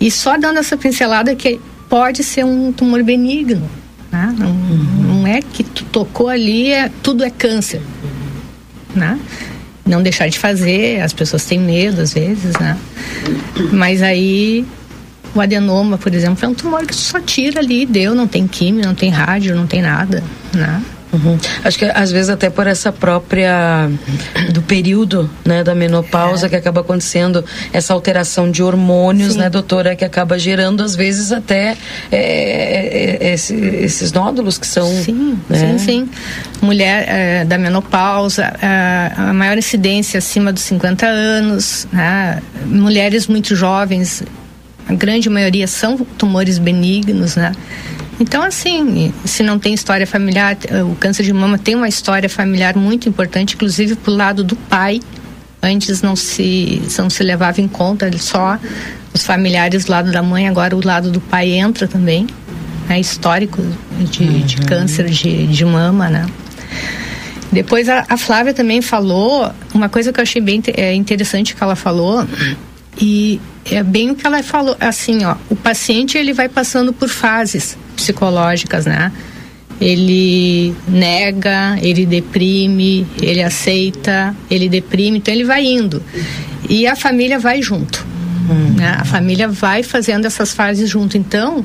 [0.00, 3.68] E só dando essa pincelada que pode ser um tumor benigno.
[4.10, 4.34] Né?
[4.38, 7.82] Não, não é que tu tocou ali, é, tudo é câncer.
[8.94, 9.20] Né?
[9.84, 12.78] Não deixar de fazer, as pessoas têm medo às vezes, né?
[13.70, 14.64] Mas aí
[15.38, 18.84] o adenoma, por exemplo, é um tumor que só tira ali, deu, não tem químio,
[18.84, 20.22] não tem rádio, não tem nada,
[20.52, 20.82] né?
[21.12, 21.38] Uhum.
[21.64, 23.88] Acho que às vezes até por essa própria
[24.52, 26.48] do período né, da menopausa é.
[26.48, 29.38] que acaba acontecendo essa alteração de hormônios, sim.
[29.38, 31.76] né, doutora, que acaba gerando às vezes até
[32.10, 34.86] é, é, é esse, esses nódulos que são.
[34.86, 35.58] Sim, né?
[35.58, 36.08] sim, sim.
[36.60, 43.54] Mulher é, da menopausa, é, a maior incidência acima dos 50 anos, né, mulheres muito
[43.54, 44.22] jovens
[44.88, 47.52] a grande maioria são tumores benignos, né?
[48.18, 50.56] Então, assim, se não tem história familiar,
[50.90, 55.00] o câncer de mama tem uma história familiar muito importante, inclusive pro lado do pai.
[55.62, 58.58] Antes não se, não se levava em conta só
[59.12, 62.26] os familiares do lado da mãe, agora o lado do pai entra também.
[62.88, 63.60] É histórico
[63.98, 64.40] de, uhum.
[64.40, 66.26] de câncer de, de mama, né?
[67.50, 71.62] Depois a, a, Flávia também falou uma coisa que eu achei bem é, interessante que
[71.62, 72.26] ela falou
[73.00, 77.08] e é bem o que ela falou, assim, ó, o paciente ele vai passando por
[77.08, 79.12] fases psicológicas, né?
[79.80, 86.02] Ele nega, ele deprime, ele aceita, ele deprime, então ele vai indo.
[86.68, 88.06] E a família vai junto.
[88.48, 88.74] Hum.
[88.76, 88.96] Né?
[88.98, 91.18] A família vai fazendo essas fases junto.
[91.18, 91.64] Então,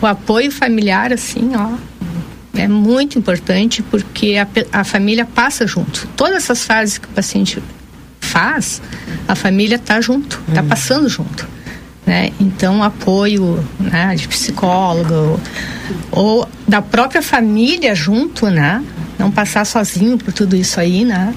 [0.00, 1.76] o apoio familiar, assim, ó,
[2.56, 4.46] é muito importante porque a,
[4.80, 6.08] a família passa junto.
[6.16, 7.62] Todas essas fases que o paciente
[8.34, 8.82] faz,
[9.28, 10.66] a família está junto, está hum.
[10.66, 11.46] passando junto.
[12.04, 12.32] Né?
[12.40, 15.40] Então, apoio né, de psicólogo
[16.10, 18.84] ou da própria família junto, né?
[19.18, 21.32] Não passar sozinho por tudo isso aí, né?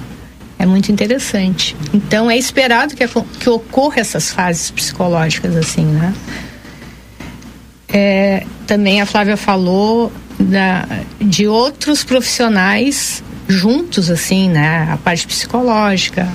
[0.58, 1.74] É muito interessante.
[1.94, 3.06] Então, é esperado que,
[3.40, 6.12] que ocorra essas fases psicológicas assim, né?
[7.88, 10.86] É, também a Flávia falou da,
[11.18, 14.88] de outros profissionais juntos, assim, né?
[14.92, 16.28] A parte psicológica,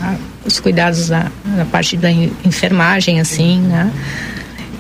[0.44, 3.92] os cuidados na, na, parte da enfermagem, assim, né?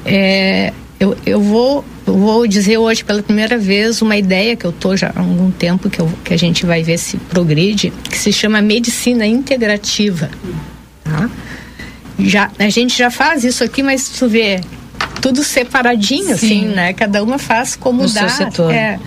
[0.03, 4.73] É, eu, eu vou eu vou dizer hoje pela primeira vez uma ideia que eu
[4.73, 8.17] tô já há algum tempo que, eu, que a gente vai ver se progride, que
[8.17, 10.29] se chama medicina integrativa.
[11.03, 11.29] Tá?
[12.19, 14.59] Já, a gente já faz isso aqui, mas tu vê
[15.21, 16.33] tudo separadinho, Sim.
[16.33, 16.93] assim, né?
[16.93, 18.27] Cada uma faz como no dá.
[18.27, 18.73] Seu setor.
[18.73, 18.99] É.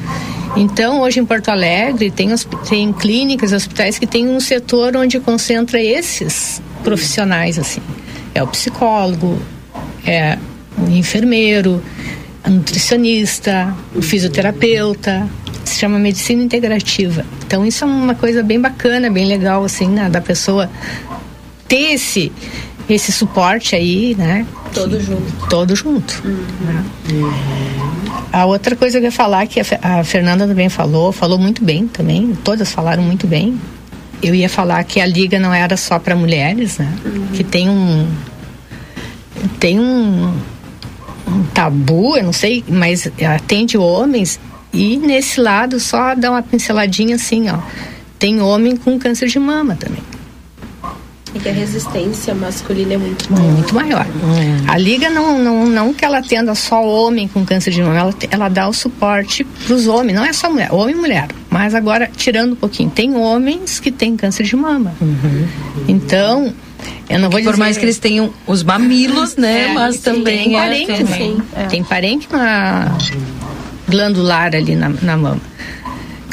[0.55, 2.29] Então, hoje em Porto Alegre, tem,
[2.69, 7.81] tem clínicas, hospitais que tem um setor onde concentra esses profissionais, assim.
[8.35, 9.41] É o psicólogo,
[10.07, 10.39] é
[10.79, 11.83] o enfermeiro,
[12.45, 15.29] a nutricionista, o fisioterapeuta,
[15.65, 17.25] se chama medicina integrativa.
[17.45, 20.71] Então isso é uma coisa bem bacana, bem legal assim, né, da pessoa
[21.67, 22.31] ter esse
[22.89, 24.47] esse suporte aí, né?
[24.73, 25.49] Todo junto.
[25.49, 26.23] Todo junto.
[26.25, 26.45] Uhum.
[26.61, 26.85] Né?
[28.33, 31.87] A outra coisa que eu ia falar que a Fernanda também falou, falou muito bem
[31.87, 33.59] também, todas falaram muito bem.
[34.23, 36.93] Eu ia falar que a liga não era só para mulheres, né?
[37.05, 37.27] Uhum.
[37.33, 38.09] Que tem um
[39.61, 40.35] tem um,
[41.29, 44.41] um tabu, eu não sei, mas atende homens
[44.77, 47.59] e nesse lado, só dá uma pinceladinha assim, ó.
[48.19, 50.03] Tem homem com câncer de mama também.
[51.37, 53.53] E que a resistência masculina é muito maior.
[53.53, 54.07] Muito maior.
[54.07, 54.71] É.
[54.71, 58.15] A Liga não, não, não que ela atenda só homem com câncer de mama, ela,
[58.31, 61.29] ela dá o suporte para os homens, não é só mulher, homem e mulher.
[61.51, 64.95] Mas agora, tirando um pouquinho, tem homens que têm câncer de mama.
[64.99, 65.47] Uhum.
[65.87, 66.55] Então,
[67.09, 67.51] eu não vou dizer...
[67.51, 69.65] Por mais que eles tenham os mamilos, né?
[69.65, 71.65] É, mas também tem é, parente, tem, é.
[71.67, 72.97] tem parente na
[73.87, 75.41] glandular ali na, na mama.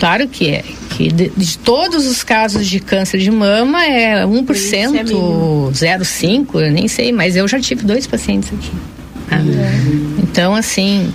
[0.04, 0.66] Claro que é.
[0.90, 4.44] Que de, de, todos os casos de câncer de mama é 1%,
[5.72, 8.72] 0,5%, eu nem sei, mas eu já tive dois pacientes aqui.
[9.30, 9.38] Tá?
[9.38, 10.18] Uhum.
[10.22, 11.14] Então, assim,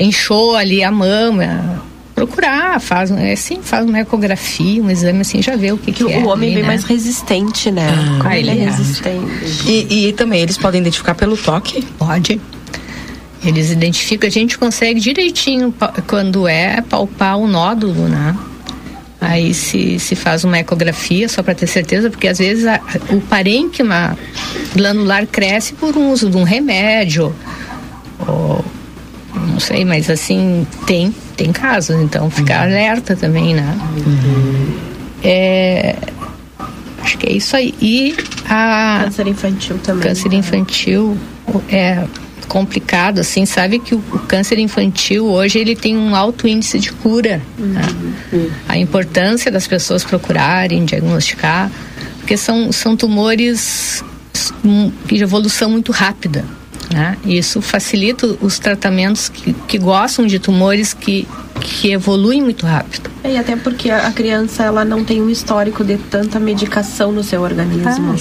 [0.00, 1.82] inchou ali a mama,
[2.14, 6.04] procurar, faz, é, sim, faz uma ecografia, um exame assim, já vê o que, que,
[6.04, 6.18] que é.
[6.18, 6.68] O homem é bem né?
[6.68, 7.88] mais resistente, né?
[7.90, 9.68] Ah, Como ele, ele é resistente.
[9.68, 11.82] E, e também eles podem identificar pelo toque?
[11.98, 12.40] Pode.
[13.42, 15.74] Eles identificam, a gente consegue direitinho
[16.06, 18.36] quando é palpar o nódulo, né?
[19.20, 23.20] Aí se, se faz uma ecografia só para ter certeza, porque às vezes a, o
[23.20, 24.16] parênquima
[24.74, 27.34] glandular cresce por um uso de um remédio,
[28.26, 28.64] ou
[29.34, 32.72] não sei, mas assim, tem, tem casos, então ficar uhum.
[32.72, 33.78] alerta também, né?
[34.06, 34.78] Uhum.
[35.22, 35.96] É,
[37.02, 37.74] acho que é isso aí.
[37.80, 38.16] E
[38.48, 39.02] a.
[39.04, 40.02] Câncer infantil também.
[40.02, 41.16] Câncer infantil
[41.68, 42.04] é
[42.50, 46.92] complicado, assim, sabe que o, o, câncer infantil hoje ele tem um alto índice de
[46.92, 47.40] cura.
[47.56, 47.80] Né?
[48.32, 48.50] Uhum.
[48.68, 51.70] A importância das pessoas procurarem diagnosticar,
[52.18, 54.02] porque são, são tumores
[55.06, 56.44] de evolução muito rápida.
[56.92, 57.16] Né?
[57.24, 61.28] Isso facilita os tratamentos que, que gostam de tumores que,
[61.60, 63.08] que evoluem muito rápido.
[63.22, 67.22] É, e até porque a criança ela não tem um histórico de tanta medicação no
[67.22, 68.12] seu organismo.
[68.12, 68.16] Ah,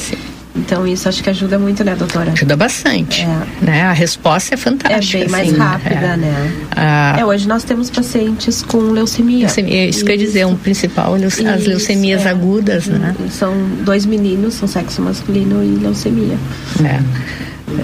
[0.59, 2.31] então isso acho que ajuda muito, né, doutora?
[2.31, 3.21] Ajuda bastante.
[3.21, 3.65] É.
[3.65, 3.81] Né?
[3.83, 5.17] A resposta é fantástica.
[5.17, 6.17] É bem mais assim, rápida, é.
[6.17, 6.53] né?
[6.71, 9.39] Ah, é, hoje nós temos pacientes com leucemia.
[9.45, 10.05] leucemia isso, isso.
[10.05, 12.29] quer dizer, um principal, as leucemias é.
[12.29, 13.15] agudas, né?
[13.31, 16.37] São dois meninos, são sexo masculino e leucemia.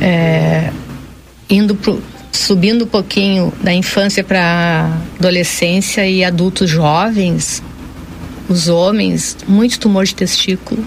[0.02, 0.06] É.
[0.06, 0.72] é
[1.50, 7.64] indo pro, subindo um pouquinho da infância para adolescência e adultos jovens,
[8.50, 10.86] os homens, muito tumor de testículo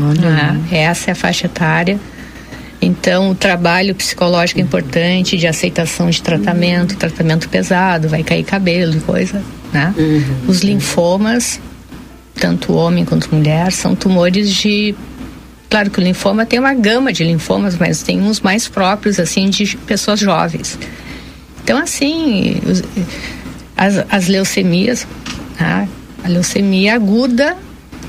[0.00, 0.56] Olha.
[0.70, 1.98] Ah, essa é a faixa etária.
[2.80, 8.96] Então, o trabalho psicológico é importante, de aceitação de tratamento, tratamento pesado, vai cair cabelo
[8.96, 9.40] e coisa,
[9.72, 9.94] né?
[9.96, 10.48] Uhum.
[10.48, 11.60] Os linfomas,
[12.34, 14.94] tanto homem quanto mulher, são tumores de
[15.70, 19.48] Claro que o linfoma tem uma gama de linfomas, mas tem uns mais próprios, assim,
[19.48, 20.78] de pessoas jovens.
[21.64, 22.60] Então, assim,
[23.74, 25.06] as, as leucemias,
[25.56, 25.88] tá?
[26.22, 27.56] a leucemia aguda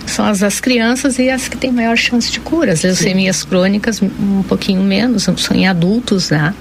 [0.06, 2.74] são as das crianças e as que têm maior chance de cura.
[2.74, 3.48] As leucemias Sim.
[3.48, 6.54] crônicas, um pouquinho menos, são em adultos, né?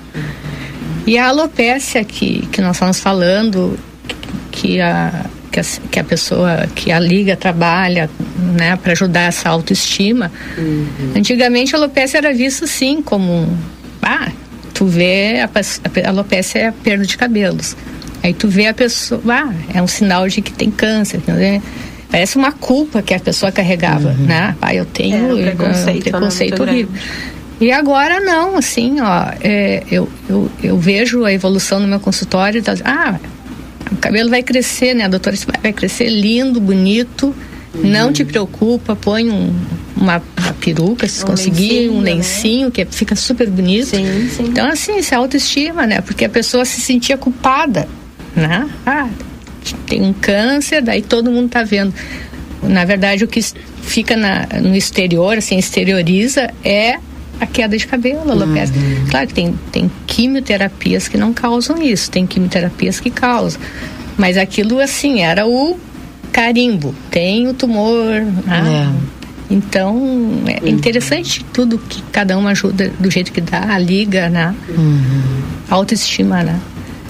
[1.06, 3.78] E a alopécia que, que nós estamos falando,
[4.52, 8.08] que a, que a, que a pessoa, que a liga trabalha,
[8.56, 10.30] né, para ajudar essa autoestima.
[10.56, 11.12] Uhum.
[11.16, 13.48] Antigamente a alopécia era vista assim como,
[14.00, 14.30] ah,
[14.72, 15.50] tu vê a,
[16.04, 17.76] a alopécia é a perda de cabelos.
[18.22, 21.60] Aí tu vê a pessoa, ah, é um sinal de que tem câncer, né?
[22.12, 24.26] Parece uma culpa que a pessoa carregava, uhum.
[24.26, 24.54] né?
[24.60, 26.92] Ah, eu tenho é, um preconceito, um preconceito horrível.
[27.58, 32.58] E agora não, assim, ó, é, eu, eu, eu vejo a evolução no meu consultório
[32.58, 33.18] e tá, ah,
[33.90, 35.08] o cabelo vai crescer, né?
[35.08, 37.34] Doutora vai crescer lindo, bonito,
[37.74, 37.80] uhum.
[37.82, 39.50] não te preocupa, põe um,
[39.96, 42.12] uma, uma, peruca, se um conseguir, lencinho, um né?
[42.12, 42.72] lencinho, né?
[42.72, 43.86] que fica super bonito.
[43.86, 44.44] Sim, sim.
[44.48, 46.02] Então, assim, isso é autoestima, né?
[46.02, 47.88] Porque a pessoa se sentia culpada,
[48.36, 48.68] né?
[48.84, 49.08] Ah,
[49.86, 51.92] tem um câncer, daí todo mundo está vendo.
[52.62, 53.40] Na verdade, o que
[53.82, 56.98] fica na, no exterior, assim, exterioriza é
[57.40, 58.76] a queda de cabelo, alopecia.
[58.76, 59.06] Uhum.
[59.10, 63.60] Claro que tem, tem quimioterapias que não causam isso, tem quimioterapias que causam.
[64.16, 65.78] Mas aquilo, assim, era o
[66.30, 66.94] carimbo.
[67.10, 68.22] Tem o tumor.
[68.46, 68.88] Né?
[68.88, 69.54] É.
[69.54, 69.98] Então,
[70.46, 70.68] é uhum.
[70.68, 74.54] interessante tudo que cada um ajuda do jeito que dá, a liga, né?
[74.68, 75.42] Uhum.
[75.68, 76.58] Autoestima, né?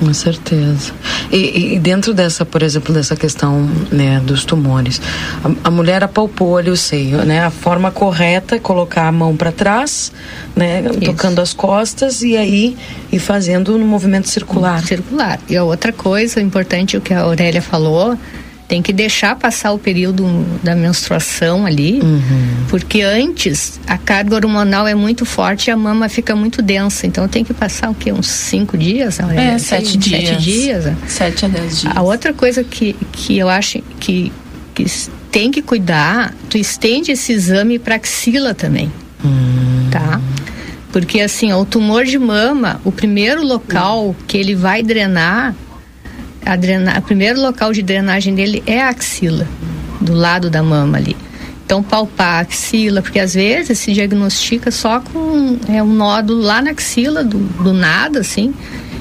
[0.03, 0.93] Com certeza.
[1.31, 5.01] E, e, dentro dessa, por exemplo, dessa questão né, dos tumores,
[5.45, 7.45] a, a, mulher apalpou ali o seio, né?
[7.45, 10.11] A forma correta é colocar a mão para trás,
[10.57, 10.83] né?
[10.91, 11.01] Isso.
[11.03, 12.77] Tocando as costas e aí
[13.12, 14.85] e fazendo no movimento circular.
[14.85, 15.38] Circular.
[15.49, 18.19] E a outra coisa importante, o que a Aurélia falou,
[18.73, 20.25] tem que deixar passar o período
[20.62, 22.64] da menstruação ali, uhum.
[22.70, 27.06] porque antes a carga hormonal é muito forte e a mama fica muito densa.
[27.06, 28.10] Então tem que passar o quê?
[28.10, 29.20] Uns cinco dias?
[29.20, 30.27] É, sete dias.
[30.27, 30.85] Sete dias.
[30.87, 30.96] Né?
[31.06, 31.94] Sete a dez dias.
[31.94, 34.33] A outra coisa que, que eu acho que,
[34.75, 34.87] que
[35.31, 38.90] tem que cuidar, tu estende esse exame para axila também.
[39.23, 39.90] Uhum.
[39.90, 40.18] Tá?
[40.90, 45.54] Porque assim, o tumor de mama, o primeiro local que ele vai drenar
[46.45, 49.47] a drena, o primeiro local de drenagem dele é a axila,
[50.01, 51.17] do lado da mama ali.
[51.65, 56.61] Então, palpar a axila, porque às vezes se diagnostica só com é, um nódulo lá
[56.61, 58.53] na axila, do, do nada, assim.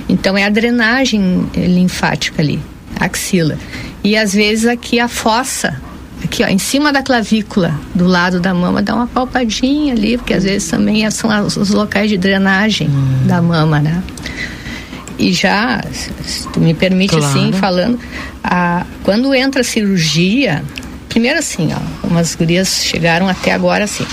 [0.07, 2.61] Então, é a drenagem linfática ali,
[2.97, 3.57] a axila.
[4.03, 5.81] E às vezes aqui a fossa,
[6.23, 10.33] aqui ó, em cima da clavícula, do lado da mama, dá uma palpadinha ali, porque
[10.33, 13.27] às vezes também são os locais de drenagem hum.
[13.27, 14.01] da mama, né?
[15.21, 17.25] E já, se tu me permite claro.
[17.25, 17.99] assim, falando,
[18.43, 20.63] a, quando entra a cirurgia,
[21.07, 24.03] primeiro assim, ó, umas gurias chegaram até agora assim,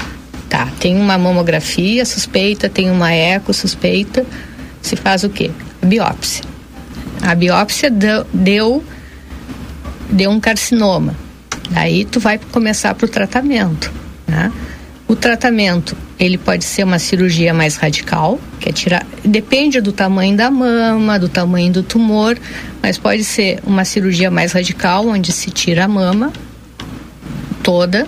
[0.51, 4.27] tá, tem uma mamografia suspeita, tem uma eco suspeita,
[4.83, 5.51] se faz o quê?
[5.83, 6.45] Biópsia.
[7.23, 8.85] A biópsia deu, deu,
[10.11, 11.17] deu um carcinoma.
[11.71, 13.91] Daí tu vai começar para o tratamento,
[14.27, 14.53] né?
[15.09, 20.37] O tratamento, ele pode ser uma cirurgia mais radical, que é tirar, depende do tamanho
[20.37, 22.39] da mama, do tamanho do tumor,
[22.83, 26.31] mas pode ser uma cirurgia mais radical, onde se tira a mama
[27.63, 28.07] toda,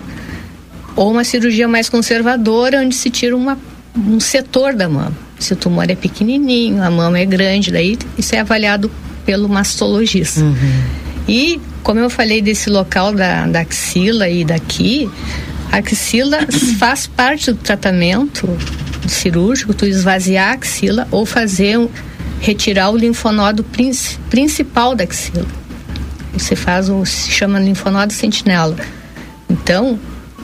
[0.95, 3.57] ou uma cirurgia mais conservadora, onde se tira uma,
[3.95, 5.17] um setor da mama.
[5.39, 8.91] Se o tumor é pequenininho, a mama é grande, daí isso é avaliado
[9.25, 10.41] pelo mastologista.
[10.41, 10.83] Uhum.
[11.27, 15.09] E, como eu falei desse local da, da axila e daqui,
[15.71, 16.39] axila
[16.77, 18.47] faz parte do tratamento
[19.07, 21.89] cirúrgico, tu esvaziar a axila ou fazer um,
[22.39, 23.65] retirar o linfonodo
[24.29, 25.45] principal da axila.
[26.33, 28.75] Você faz o se chama linfonodo sentinela.
[29.49, 29.99] Então,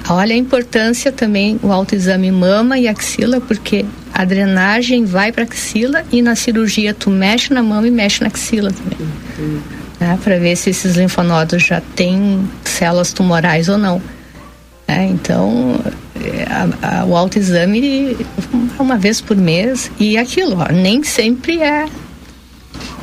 [0.10, 6.04] olha a importância também o autoexame mama e axila, porque a drenagem vai para axila
[6.12, 9.08] e na cirurgia tu mexe na mama e mexe na axila também.
[10.00, 14.02] Né, para ver se esses linfonodos já têm células tumorais ou não.
[14.88, 15.80] É, então,
[16.16, 18.16] é, a, a, o autoexame
[18.80, 21.86] uma vez por mês e aquilo, ó, nem sempre é.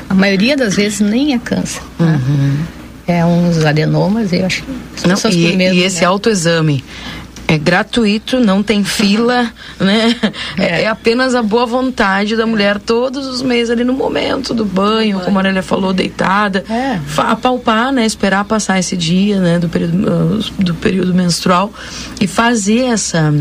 [0.09, 1.83] A maioria das vezes nem é câncer.
[1.99, 2.21] Né?
[2.27, 2.57] Uhum.
[3.07, 6.07] É uns adenomas, eu acho que Não, e, e esse né?
[6.07, 6.83] autoexame
[7.47, 10.17] é gratuito, não tem fila, né?
[10.59, 10.83] É.
[10.83, 10.87] é.
[10.87, 15.39] apenas a boa vontade da mulher todos os meses ali no momento do banho, como
[15.39, 17.01] a Aurélia falou, deitada, é.
[17.19, 18.05] apalpar, né?
[18.07, 19.59] Esperar passar esse dia, né?
[19.59, 21.73] Do período, uh, do período menstrual
[22.21, 23.35] e fazer essa,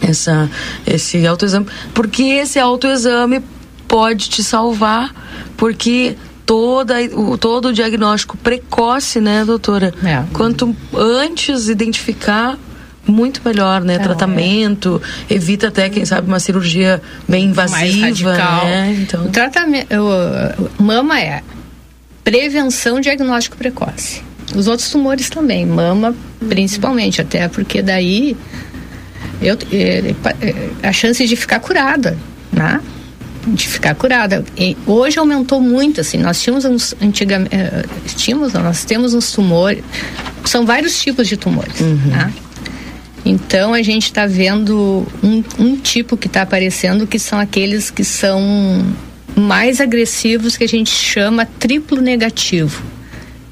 [0.00, 0.50] essa,
[0.86, 3.42] esse autoexame, porque esse autoexame
[3.88, 5.12] pode te salvar,
[5.56, 6.16] porque
[6.46, 9.94] toda, o, todo o diagnóstico precoce, né, doutora?
[10.04, 10.24] É.
[10.32, 12.58] Quanto antes identificar,
[13.06, 13.94] muito melhor, né?
[13.94, 15.34] É, Tratamento, é.
[15.34, 18.96] evita até, quem sabe, uma cirurgia bem invasiva, né?
[19.00, 19.26] Então...
[19.26, 21.42] O tratamento, o, mama é
[22.22, 24.22] prevenção diagnóstico precoce.
[24.54, 26.14] Os outros tumores também, mama
[26.48, 28.36] principalmente, até porque daí
[29.40, 30.14] eu, é,
[30.82, 32.16] a chance de ficar curada,
[32.52, 32.80] né?
[33.46, 34.44] de ficar curada.
[34.56, 37.84] E hoje aumentou muito, assim, nós tínhamos uns, antigamente, eh,
[38.16, 39.82] tínhamos, nós temos uns tumores,
[40.44, 41.96] são vários tipos de tumores, uhum.
[42.06, 42.32] né?
[43.24, 48.04] Então a gente está vendo um, um tipo que está aparecendo que são aqueles que
[48.04, 48.40] são
[49.36, 52.82] mais agressivos que a gente chama triplo negativo.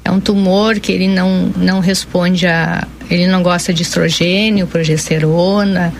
[0.03, 2.87] É um tumor que ele não, não responde a.
[3.09, 5.93] ele não gosta de estrogênio, progesterona,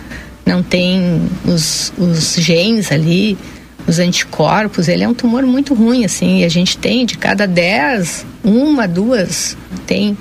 [0.44, 3.38] não tem os, os genes ali,
[3.86, 4.88] os anticorpos.
[4.88, 8.88] Ele é um tumor muito ruim, assim, e a gente tem de cada dez, uma,
[8.88, 9.56] duas,
[9.86, 10.18] tem.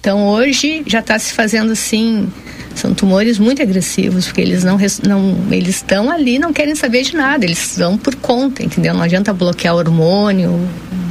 [0.00, 2.28] Então hoje já está se fazendo assim
[2.80, 7.16] são tumores muito agressivos, porque eles não, não eles estão ali, não querem saber de
[7.16, 8.94] nada, eles estão por conta, entendeu?
[8.94, 10.60] Não adianta bloquear hormônio,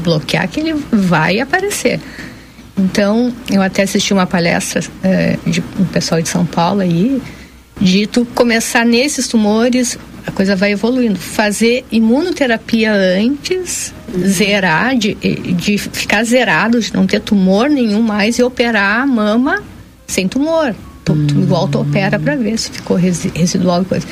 [0.03, 1.99] bloquear que ele vai aparecer.
[2.77, 7.21] Então, eu até assisti uma palestra é, de um pessoal de São Paulo aí,
[7.79, 11.19] de tu começar nesses tumores, a coisa vai evoluindo.
[11.19, 18.43] Fazer imunoterapia antes, zerar, de, de ficar zerado, de não ter tumor nenhum mais e
[18.43, 19.63] operar a mama
[20.07, 20.75] sem tumor.
[21.67, 24.07] Tu opera para ver se ficou residual e coisa.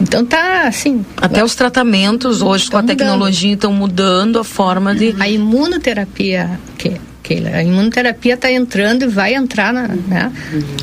[0.00, 1.04] Então tá assim.
[1.16, 5.14] Até os tratamentos hoje com a tecnologia estão mudando a forma de.
[5.18, 9.88] A imunoterapia, que, que a imunoterapia está entrando e vai entrar na.
[9.88, 10.32] Né?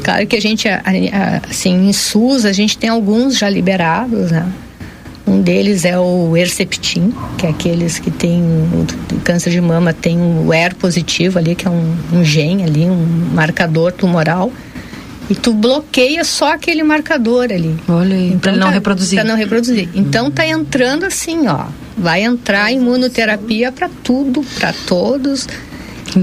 [0.03, 0.67] Claro que a gente,
[1.47, 4.51] assim, em SUS, a gente tem alguns já liberados, né?
[5.27, 10.17] Um deles é o Herceptin, que é aqueles que têm o câncer de mama, tem
[10.17, 14.51] o ER positivo ali, que é um, um gene ali, um marcador tumoral
[15.29, 17.75] e tu bloqueia só aquele marcador ali.
[17.87, 19.19] Olha aí, então, para ele não tá, reproduzir.
[19.19, 19.89] Para não reproduzir.
[19.93, 21.65] Então tá entrando assim, ó.
[21.97, 25.47] Vai entrar imunoterapia para tudo, para todos.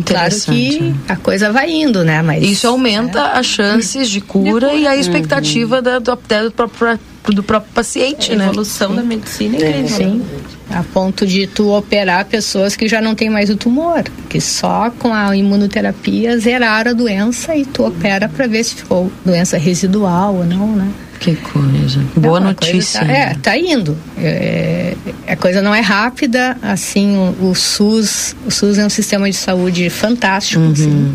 [0.04, 2.20] Claro que a coisa vai indo, né?
[2.20, 3.38] Mas isso aumenta é.
[3.38, 5.82] as chances de cura e a expectativa uhum.
[5.82, 8.44] da, do, do, próprio, do próprio paciente, é, né?
[8.44, 9.96] A evolução da medicina é incrível.
[9.96, 10.22] Sim.
[10.70, 14.90] A ponto de tu operar pessoas que já não têm mais o tumor, que só
[14.90, 20.34] com a imunoterapia zeraram a doença e tu opera para ver se ficou doença residual
[20.36, 20.90] ou não, né?
[21.20, 22.00] Que coisa.
[22.16, 23.00] Boa não, notícia.
[23.00, 23.96] Tá, é, tá indo.
[24.16, 24.94] É,
[25.26, 29.36] a coisa não é rápida, assim, o, o, SUS, o SUS é um sistema de
[29.36, 30.72] saúde fantástico, uhum.
[30.72, 31.12] assim,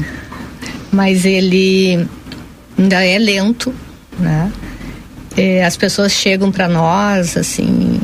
[0.92, 2.06] mas ele
[2.78, 3.74] ainda é lento,
[4.20, 4.52] né?
[5.36, 8.00] É, as pessoas chegam para nós, assim,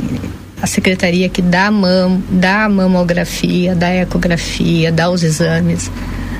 [0.61, 5.89] a secretaria que dá, mam, dá a mamografia, dá a ecografia, dá os exames,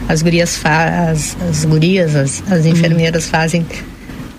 [0.08, 2.72] as gurias faz, as gurias, as, as uhum.
[2.72, 3.66] enfermeiras fazem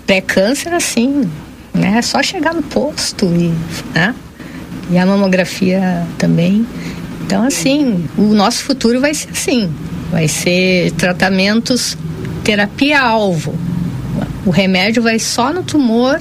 [0.05, 1.29] pré-câncer assim,
[1.73, 1.97] né?
[1.97, 3.53] É só chegar no posto e,
[3.93, 4.13] né?
[4.89, 6.65] E a mamografia também.
[7.25, 9.73] Então, assim, o nosso futuro vai ser assim.
[10.11, 11.97] Vai ser tratamentos
[12.43, 13.55] terapia-alvo.
[14.45, 16.19] O remédio vai só no tumor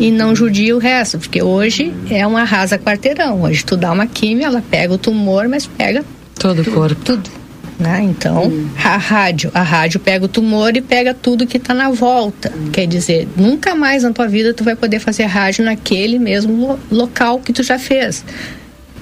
[0.00, 3.42] e não judia o resto, porque hoje é uma rasa quarteirão.
[3.42, 6.04] Hoje tu dá uma química, ela pega o tumor, mas pega
[6.38, 7.00] todo o corpo.
[7.04, 7.30] Tudo.
[7.78, 8.02] Né?
[8.02, 8.68] Então, hum.
[8.76, 12.52] a rádio, a rádio pega o tumor e pega tudo que está na volta.
[12.54, 12.70] Hum.
[12.72, 16.78] Quer dizer, nunca mais na tua vida tu vai poder fazer rádio naquele mesmo lo
[16.90, 18.24] local que tu já fez.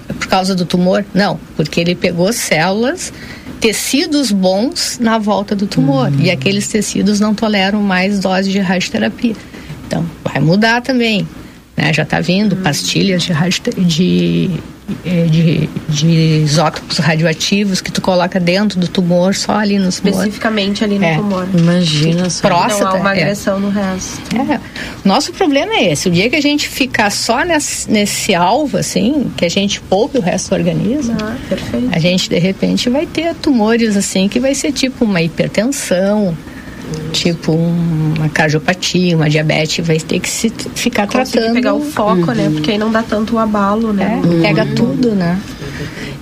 [0.06, 1.06] Por causa do tumor?
[1.14, 3.14] Não, porque ele pegou células,
[3.60, 6.10] tecidos bons na volta do tumor.
[6.10, 6.20] Hum.
[6.20, 9.34] E aqueles tecidos não toleram mais dose de radioterapia.
[9.86, 11.26] Então, vai mudar também.
[11.76, 11.92] Né?
[11.92, 12.62] Já está vindo hum.
[12.62, 14.50] pastilhas de, de
[15.04, 20.12] é, de, de isótopos radioativos que tu coloca dentro do tumor, só ali no tumor.
[20.12, 21.16] Especificamente ali no é.
[21.16, 21.48] tumor.
[21.52, 22.46] Imagina só.
[22.46, 23.22] Próstata, não há uma é.
[23.22, 23.60] agressão é.
[23.60, 24.20] no resto.
[24.36, 24.60] É.
[25.04, 26.08] Nosso problema é esse.
[26.08, 30.18] O dia que a gente ficar só nesse, nesse alvo, assim, que a gente poupe
[30.18, 31.88] o resto do organismo, ah, perfeito.
[31.90, 36.36] a gente, de repente, vai ter tumores, assim, que vai ser tipo uma hipertensão,
[37.12, 41.54] tipo uma cardiopatia, uma diabetes, vai ter que se ficar Conseguir tratando.
[41.54, 42.44] pegar o foco, né?
[42.44, 42.50] uhum.
[42.50, 42.50] né?
[42.52, 44.20] Porque aí não dá tanto o abalo, né?
[44.38, 44.74] É, pega uhum.
[44.74, 45.40] tudo, né?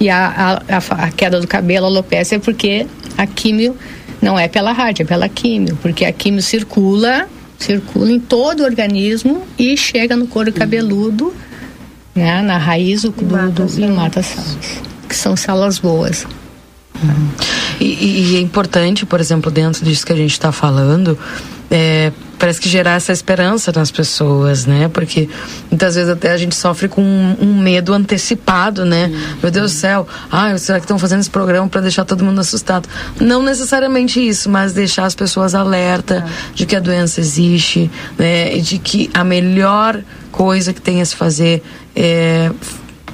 [0.01, 2.87] E a, a, a, queda do cabelo, a alopecia, é porque
[3.17, 3.77] a químio
[4.21, 8.65] não é pela rádio, é pela químio, porque a químio circula, circula em todo o
[8.65, 11.35] organismo e chega no couro cabeludo,
[12.15, 12.43] né?
[12.43, 16.27] Na raiz do, do, do e mata as células, que são células boas.
[17.81, 21.19] E, e, é importante, por exemplo, dentro disso que a gente está falando,
[21.71, 24.89] é, parece que gerar essa esperança nas pessoas, né?
[24.89, 25.29] Porque
[25.71, 29.07] muitas vezes até a gente sofre com um, um medo antecipado, né?
[29.07, 29.37] Uhum.
[29.43, 32.41] Meu Deus do céu, ah, será que estão fazendo esse programa para deixar todo mundo
[32.41, 32.89] assustado?
[33.21, 36.55] Não necessariamente isso, mas deixar as pessoas alerta uhum.
[36.55, 38.57] de que a doença existe, né?
[38.57, 40.01] E de que a melhor
[40.31, 41.63] coisa que tem a se fazer
[41.97, 42.51] é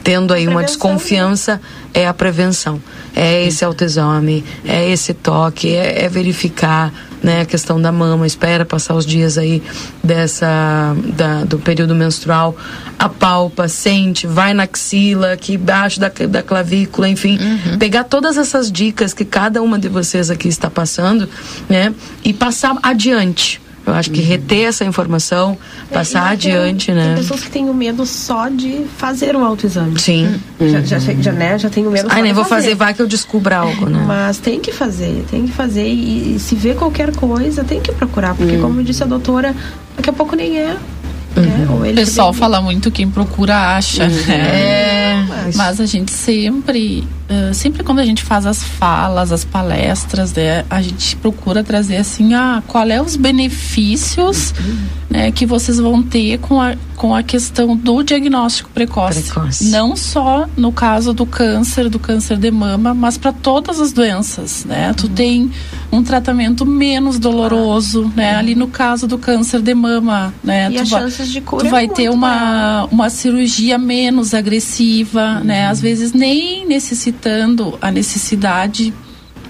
[0.02, 1.60] tendo aí uma desconfiança
[1.92, 2.80] é a prevenção.
[3.14, 6.92] É esse autoexame, é esse toque, é, é, verificar
[7.22, 9.62] né, a questão da mama, espera passar os dias aí
[10.02, 12.56] dessa da, do período menstrual,
[12.98, 17.78] apalpa, sente, vai na axila, aqui embaixo da, da clavícula, enfim, uhum.
[17.78, 21.28] pegar todas essas dicas que cada uma de vocês aqui está passando,
[21.68, 21.92] né,
[22.24, 25.56] e passar adiante eu acho que reter essa informação,
[25.92, 27.06] passar é, adiante, tem, né?
[27.06, 29.98] Tem pessoas que têm o medo só de fazer um autoexame.
[29.98, 30.40] Sim.
[30.60, 32.62] Já, já, já, né, já tem o medo Ai, nem vou fazer.
[32.62, 34.04] fazer, vai que eu descubra algo, né?
[34.06, 35.88] Mas tem que fazer, tem que fazer.
[35.88, 38.34] E, e se vê qualquer coisa, tem que procurar.
[38.34, 38.60] Porque, hum.
[38.60, 39.54] como disse a doutora,
[39.96, 40.76] daqui a pouco nem é.
[41.36, 41.86] Uhum.
[41.86, 44.04] É, o pessoal fala muito quem procura acha.
[44.04, 44.26] Uhum.
[44.26, 44.34] Né?
[44.34, 45.56] É, mas...
[45.56, 45.80] mas...
[45.80, 50.80] a gente sempre, uh, sempre quando a gente faz as falas, as palestras, né, a
[50.82, 54.99] gente procura trazer assim, ah, qual é os benefícios uhum.
[55.10, 59.24] Né, que vocês vão ter com a, com a questão do diagnóstico precoce.
[59.24, 59.64] precoce.
[59.64, 64.64] Não só no caso do câncer, do câncer de mama, mas para todas as doenças,
[64.64, 64.94] né?
[64.96, 65.14] Tu uhum.
[65.14, 65.50] tem
[65.90, 68.36] um tratamento menos doloroso, né?
[68.36, 70.70] Ali no caso do câncer de mama, né?
[70.70, 75.40] E tu as chances de cura Tu é vai ter uma, uma cirurgia menos agressiva,
[75.40, 75.66] né?
[75.66, 78.94] Às vezes nem necessitando a necessidade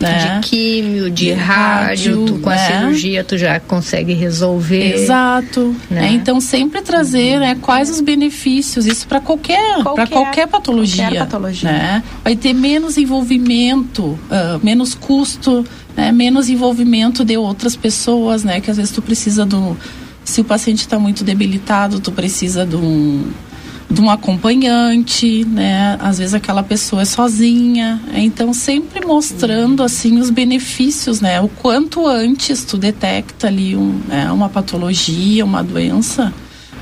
[0.08, 2.56] De químio, de, de rádio, rádio, tu, com né?
[2.56, 4.94] a cirurgia tu já consegue resolver.
[4.94, 5.76] Exato.
[5.90, 6.08] Né?
[6.08, 11.04] É, então sempre trazer né, quais os benefícios, isso para qualquer, qualquer, qualquer patologia.
[11.04, 11.70] Qualquer patologia.
[11.70, 12.02] Né?
[12.24, 16.10] Vai ter menos envolvimento, uh, menos custo, né?
[16.12, 18.60] menos envolvimento de outras pessoas, né?
[18.60, 19.76] Que às vezes tu precisa do.
[20.24, 23.30] Se o paciente está muito debilitado, tu precisa de um
[23.90, 25.98] de um acompanhante, né?
[26.00, 31.40] Às vezes aquela pessoa é sozinha, então sempre mostrando assim os benefícios, né?
[31.40, 34.30] O quanto antes tu detecta ali um, né?
[34.30, 36.32] uma patologia, uma doença,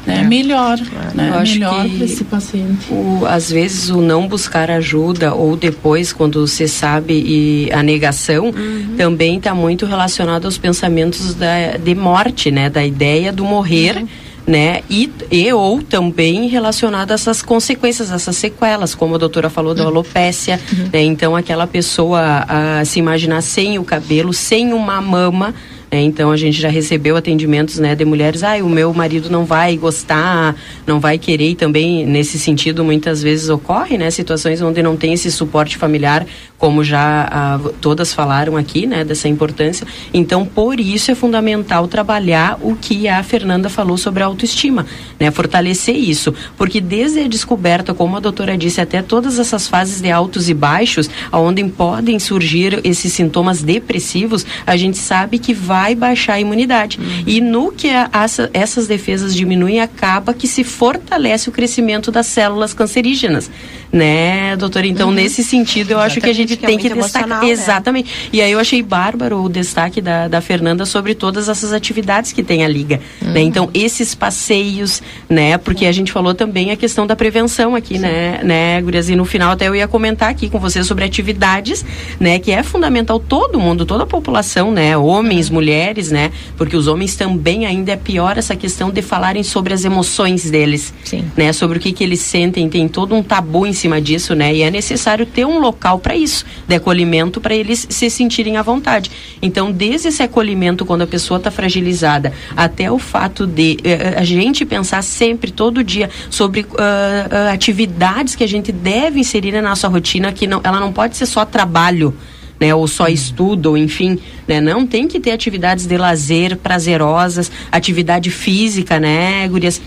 [0.07, 0.21] né?
[0.21, 0.23] É.
[0.23, 1.17] Melhor, é.
[1.17, 1.33] né?
[1.35, 2.93] Eu melhor para esse paciente.
[2.93, 8.47] O, às vezes o não buscar ajuda ou depois quando você sabe e a negação
[8.47, 8.97] uhum.
[8.99, 12.69] também está muito relacionado aos pensamentos da, de morte, né?
[12.69, 13.97] Da ideia do morrer.
[13.97, 14.81] Uhum né?
[14.89, 19.83] E, e ou também relacionado a essas consequências, essas sequelas, como a doutora falou da
[19.83, 19.89] uhum.
[19.89, 20.89] alopécia, uhum.
[20.91, 21.03] né?
[21.03, 25.55] Então aquela pessoa a, se imaginar sem o cabelo, sem uma mama,
[25.91, 29.47] é, então a gente já recebeu atendimentos né, de mulheres, ah, o meu marido não
[29.47, 30.55] vai gostar,
[30.87, 35.15] não vai querer, e também nesse sentido muitas vezes ocorre, né, situações onde não tem
[35.15, 36.27] esse suporte familiar,
[36.59, 39.87] como já ah, todas falaram aqui, né, dessa importância.
[40.13, 44.85] Então por isso é fundamental trabalhar o que a Fernanda falou sobre a autoestima,
[45.19, 50.03] né, fortalecer isso, porque desde a descoberta, como a doutora disse, até todas essas fases
[50.03, 55.78] de altos e baixos, onde podem surgir esses sintomas depressivos, a gente sabe que vai
[55.79, 56.99] vai baixar a imunidade.
[56.99, 57.23] Uhum.
[57.25, 62.75] E no que essa, essas defesas diminuem, acaba que se fortalece o crescimento das células
[62.75, 63.49] cancerígenas.
[63.93, 64.87] Né, doutora?
[64.87, 65.15] Então, uhum.
[65.15, 67.43] nesse sentido, eu exatamente, acho que a gente que é tem que destacar.
[67.43, 67.49] Né?
[67.49, 68.29] Exatamente.
[68.33, 72.43] E aí eu achei bárbaro o destaque da, da Fernanda sobre todas essas atividades que
[72.43, 72.97] tem a Liga.
[72.97, 73.29] Né?
[73.29, 73.33] Uhum.
[73.33, 73.41] Né?
[73.41, 75.57] Então, esses passeios, né?
[75.59, 78.01] Porque a gente falou também a questão da prevenção aqui, Sim.
[78.01, 79.09] né, né, Gurias?
[79.09, 81.85] E no final até eu ia comentar aqui com você sobre atividades,
[82.21, 82.39] né?
[82.39, 84.97] Que é fundamental todo mundo, toda a população, né?
[84.97, 86.31] Homens, mulheres mulheres, né?
[86.57, 90.93] Porque os homens também ainda é pior essa questão de falarem sobre as emoções deles,
[91.05, 91.25] Sim.
[91.37, 91.53] né?
[91.53, 94.55] Sobre o que que eles sentem, tem todo um tabu em cima disso, né?
[94.55, 98.63] E é necessário ter um local para isso, de acolhimento para eles se sentirem à
[98.63, 99.11] vontade.
[99.41, 104.25] Então, desde esse acolhimento quando a pessoa está fragilizada, até o fato de uh, a
[104.25, 109.63] gente pensar sempre todo dia sobre uh, uh, atividades que a gente deve inserir na
[109.63, 112.15] nossa rotina, que não, ela não pode ser só trabalho
[112.61, 117.51] né, ou só estudo, ou enfim, né, não tem que ter atividades de lazer prazerosas,
[117.71, 119.81] atividade física, né, gurias,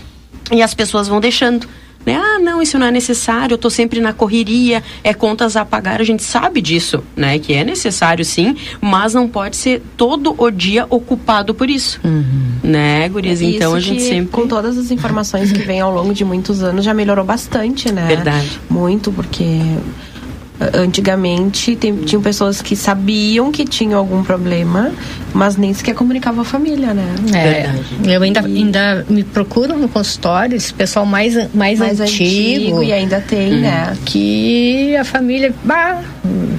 [0.50, 1.66] e as pessoas vão deixando.
[2.04, 2.16] Né?
[2.16, 6.00] Ah, não, isso não é necessário, eu estou sempre na correria, é contas a pagar,
[6.00, 7.38] a gente sabe disso, né?
[7.38, 12.00] Que é necessário sim, mas não pode ser todo o dia ocupado por isso.
[12.04, 12.54] Uhum.
[12.62, 13.40] Né, Gurias?
[13.40, 14.32] É então a gente sempre.
[14.32, 18.06] Com todas as informações que vem ao longo de muitos anos, já melhorou bastante, né?
[18.06, 18.60] Verdade.
[18.68, 19.60] Muito, porque
[20.74, 24.92] antigamente tem, tinham pessoas que sabiam que tinham algum problema,
[25.34, 27.14] mas nem sequer comunicavam a família, né?
[27.34, 28.58] É, eu ainda, e...
[28.58, 32.82] ainda me procuro no consultório, esse pessoal mais, mais, mais antigo, antigo.
[32.82, 33.60] E ainda tem, hum.
[33.60, 33.96] né?
[34.04, 36.00] Que a família, bah,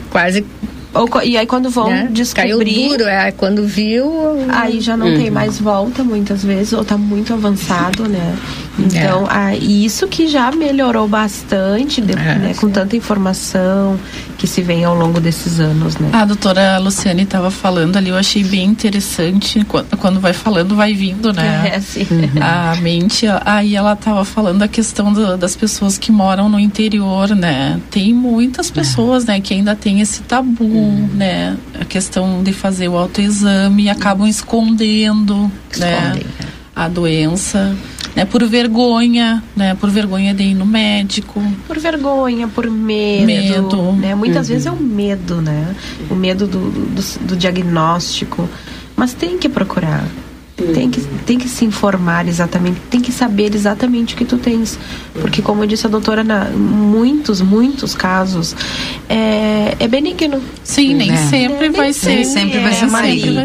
[0.09, 0.45] quase
[0.93, 2.07] ou, e aí quando vão né?
[2.11, 2.51] descobrir...
[2.51, 4.11] Caiu duro, é, quando viu...
[4.49, 5.17] Aí já não uhum.
[5.17, 8.35] tem mais volta muitas vezes, ou tá muito avançado, né?
[8.77, 9.29] Então, é.
[9.29, 13.99] ah, isso que já melhorou bastante, de, é, né, com tanta informação
[14.37, 16.09] que se vem ao longo desses anos, né?
[16.11, 20.93] A doutora Luciane estava falando ali, eu achei bem interessante, quando, quando vai falando, vai
[20.93, 21.71] vindo, né?
[21.73, 22.05] É, sim.
[22.41, 27.29] A mente, aí ela estava falando a questão do, das pessoas que moram no interior,
[27.29, 27.79] né?
[27.91, 28.73] Tem muitas é.
[28.73, 30.82] pessoas, né, que ainda tem esse tabu, uhum.
[30.83, 31.57] Né?
[31.79, 35.99] A questão de fazer o autoexame e acabam escondendo, né?
[35.99, 36.47] Escondem, né?
[36.75, 37.75] A doença
[38.15, 41.41] né, por vergonha, né, por vergonha de ir no médico.
[41.67, 43.91] Por vergonha, por medo, medo.
[43.93, 44.15] né?
[44.15, 44.53] Muitas uhum.
[44.53, 45.75] vezes é o medo, né?
[46.09, 48.47] O medo do, do, do diagnóstico.
[48.95, 50.05] Mas tem que procurar.
[50.55, 54.77] Tem que, tem que se informar exatamente, tem que saber exatamente o que tu tens.
[55.13, 58.55] Porque, como disse a doutora, na muitos, muitos casos,
[59.09, 60.41] é, é benigno.
[60.63, 61.17] Sim, nem é.
[61.17, 62.15] sempre vai ser.
[62.15, 63.43] Nem sempre vai ser maligno.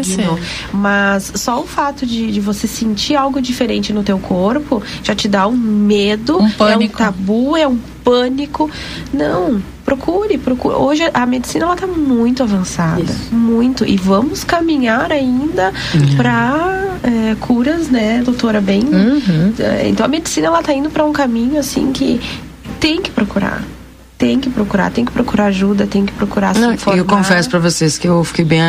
[0.71, 5.27] Mas só o fato de, de você sentir algo diferente no teu corpo já te
[5.27, 8.69] dá um medo, um é um tabu, é um pânico.
[9.11, 10.75] Não, procure, procure.
[10.75, 13.33] Hoje a medicina ela tá muito avançada, Isso.
[13.33, 13.85] muito.
[13.85, 16.15] E vamos caminhar ainda uhum.
[16.15, 18.83] para é, curas, né, doutora, bem.
[18.83, 19.53] Uhum.
[19.57, 22.21] É, então a medicina ela tá indo para um caminho assim que
[22.79, 23.63] tem que procurar.
[24.19, 26.97] Tem que procurar, tem que procurar ajuda, tem que procurar se Não, informar.
[26.97, 28.59] Eu confesso para vocês que eu fiquei bem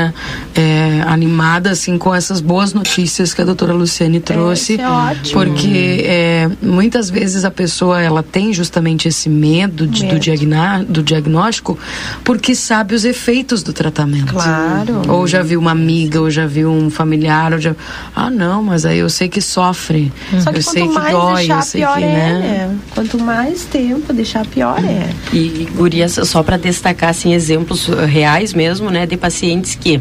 [0.54, 4.88] é, animada assim com essas boas notícias que a doutora Luciane é, trouxe, é, é
[4.88, 5.40] ótimo.
[5.40, 10.14] porque é, muitas vezes a pessoa ela tem justamente esse medo, de, medo.
[10.14, 11.76] Do, do diagnóstico,
[12.22, 14.32] porque sabe os efeitos do tratamento.
[14.32, 15.02] Claro.
[15.08, 17.74] Ou já viu uma amiga, ou já viu um familiar, ou já
[18.14, 21.62] ah não, mas aí eu sei que sofre, Só que eu sei que dói, eu
[21.62, 22.78] sei que é, né?
[22.94, 25.10] Quanto mais tempo deixar pior é.
[25.32, 30.00] E e, gurias, só para destacar assim, exemplos reais mesmo, né, de pacientes que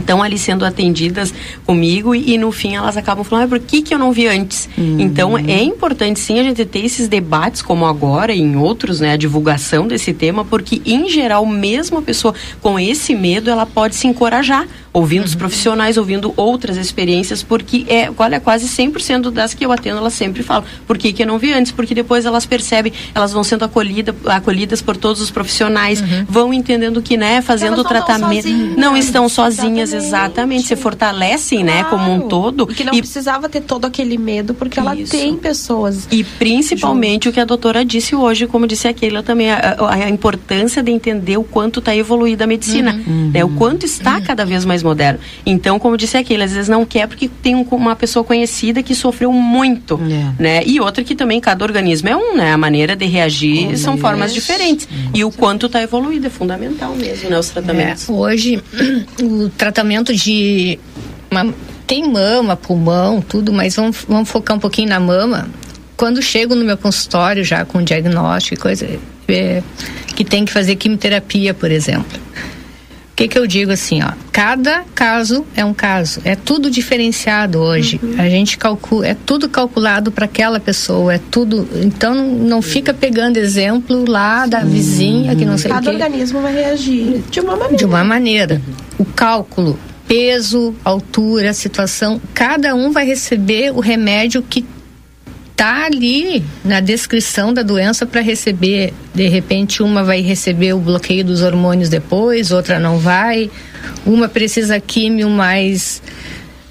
[0.00, 1.32] estão ali sendo atendidas
[1.64, 4.26] comigo e, e, no fim elas acabam falando, ah, por que, que eu não vi
[4.26, 4.68] antes?
[4.76, 5.00] Uhum.
[5.00, 9.12] Então é importante sim a gente ter esses debates como agora e em outros, né,
[9.12, 13.94] a divulgação desse tema, porque em geral mesmo a pessoa com esse medo, ela pode
[13.94, 15.26] se encorajar ouvindo uhum.
[15.26, 20.14] os profissionais, ouvindo outras experiências, porque é, olha, quase 100% das que eu atendo, elas
[20.14, 21.72] sempre falam, por que, que eu não vi antes?
[21.72, 26.26] Porque depois elas percebem, elas vão sendo acolhida, acolhidas por todos os profissionais, uhum.
[26.28, 31.64] vão entendendo que, né, fazendo o tratamento, não, não, estão sozinhas, exatamente, exatamente se fortalecem,
[31.64, 31.82] claro.
[31.82, 32.68] né, como um todo.
[32.70, 32.98] E que não e...
[32.98, 35.12] precisava ter todo aquele medo, porque ela Isso.
[35.12, 36.06] tem pessoas.
[36.10, 37.30] E principalmente junto.
[37.30, 40.82] o que a doutora disse hoje, como disse a Keila também, a, a, a importância
[40.82, 43.30] de entender o quanto está evoluída a medicina, uhum.
[43.32, 44.22] né, o quanto está uhum.
[44.22, 45.20] cada vez mais moderno.
[45.44, 48.94] Então, como disse aquele, às vezes não quer porque tem um, uma pessoa conhecida que
[48.94, 50.42] sofreu muito, é.
[50.42, 50.62] né?
[50.64, 52.52] E outra que também cada organismo é um, né?
[52.52, 54.88] A maneira de reagir são formas diferentes.
[55.14, 57.38] E o quanto está evoluído é fundamental mesmo, né?
[57.38, 58.08] Os tratamentos.
[58.08, 58.62] É, hoje,
[59.22, 59.77] o tratamento
[60.14, 60.78] de
[61.30, 61.52] uma,
[61.86, 65.48] tem mama, pulmão, tudo, mas vamos, vamos focar um pouquinho na mama.
[65.96, 68.88] Quando chego no meu consultório já com diagnóstico e coisa,
[69.28, 69.62] é,
[70.14, 72.18] que tem que fazer quimioterapia, por exemplo
[73.18, 74.12] que, que eu digo assim, ó?
[74.30, 76.20] Cada caso é um caso.
[76.24, 77.98] É tudo diferenciado hoje.
[78.00, 78.14] Uhum.
[78.16, 81.14] A gente calcula, é tudo calculado para aquela pessoa.
[81.14, 81.68] É tudo.
[81.82, 85.98] Então não fica pegando exemplo lá da vizinha que não sei Cada o quê.
[85.98, 87.76] Cada organismo vai reagir de uma maneira.
[87.76, 88.62] De uma maneira.
[88.98, 94.66] O cálculo, peso, altura, situação, cada um vai receber o remédio que
[95.58, 98.92] tá ali na descrição da doença para receber.
[99.14, 103.50] De repente, uma vai receber o bloqueio dos hormônios depois, outra não vai.
[104.06, 106.00] Uma precisa químio mais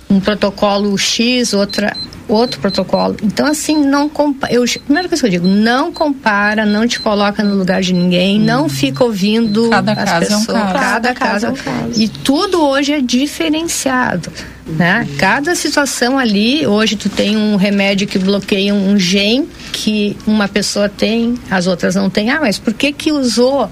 [0.10, 1.96] um protocolo X, outra
[2.28, 3.16] outro protocolo.
[3.24, 4.54] Então, assim, não compara.
[4.54, 8.40] Eu, primeira coisa que eu digo, não compara, não te coloca no lugar de ninguém,
[8.40, 8.46] hum.
[8.46, 10.48] não fica ouvindo cada as caso pessoas.
[10.48, 10.74] É um caso.
[10.74, 12.02] Cada, cada caso é um caso.
[12.02, 14.32] E tudo hoje é diferenciado.
[14.68, 15.08] Né?
[15.18, 20.90] Cada situação ali, hoje tu tem um remédio que bloqueia um gene que uma pessoa
[20.90, 22.30] tem, as outras não têm.
[22.32, 23.72] Ah, mas por que que usou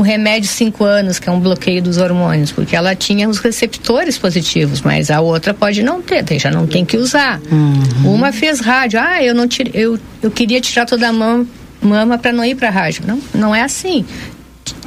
[0.00, 4.16] o remédio cinco anos, que é um bloqueio dos hormônios, porque ela tinha os receptores
[4.16, 7.38] positivos, mas a outra pode não ter, já não tem que usar.
[7.52, 8.14] Uhum.
[8.14, 11.46] Uma fez rádio, ah, eu não tirei, eu, eu queria tirar toda a mama,
[11.82, 13.04] mama para não ir para rádio.
[13.06, 14.06] Não, não é assim.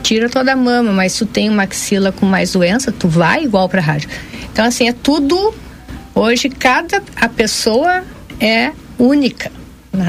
[0.01, 3.69] Tira toda a mama, mas tu tem uma axila com mais doença, tu vai igual
[3.69, 4.09] para rádio.
[4.51, 5.53] Então assim, é tudo
[6.15, 8.03] hoje cada a pessoa
[8.39, 9.51] é única.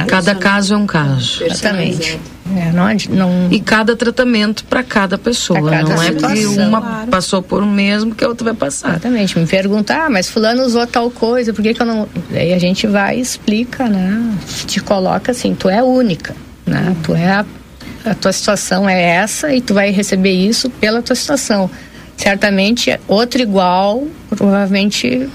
[0.08, 1.44] Cada caso é um caso.
[1.44, 2.18] Exatamente.
[2.46, 2.86] É, não,
[3.16, 3.48] não...
[3.50, 5.70] E cada tratamento para cada pessoa.
[5.70, 7.10] Cada não situação, é que uma claro.
[7.10, 8.90] passou por um mesmo que a outra vai passar.
[8.90, 9.38] Exatamente.
[9.38, 12.06] Me perguntar, ah, mas fulano usou tal coisa, por que, que eu não.
[12.32, 14.36] Aí a gente vai e explica, né?
[14.66, 16.36] Te coloca assim, tu é única.
[16.66, 16.88] Né?
[16.88, 16.94] Uhum.
[17.02, 17.46] Tu é a,
[18.04, 21.70] a tua situação é essa e tu vai receber isso pela tua situação.
[22.16, 25.28] Certamente outro igual, provavelmente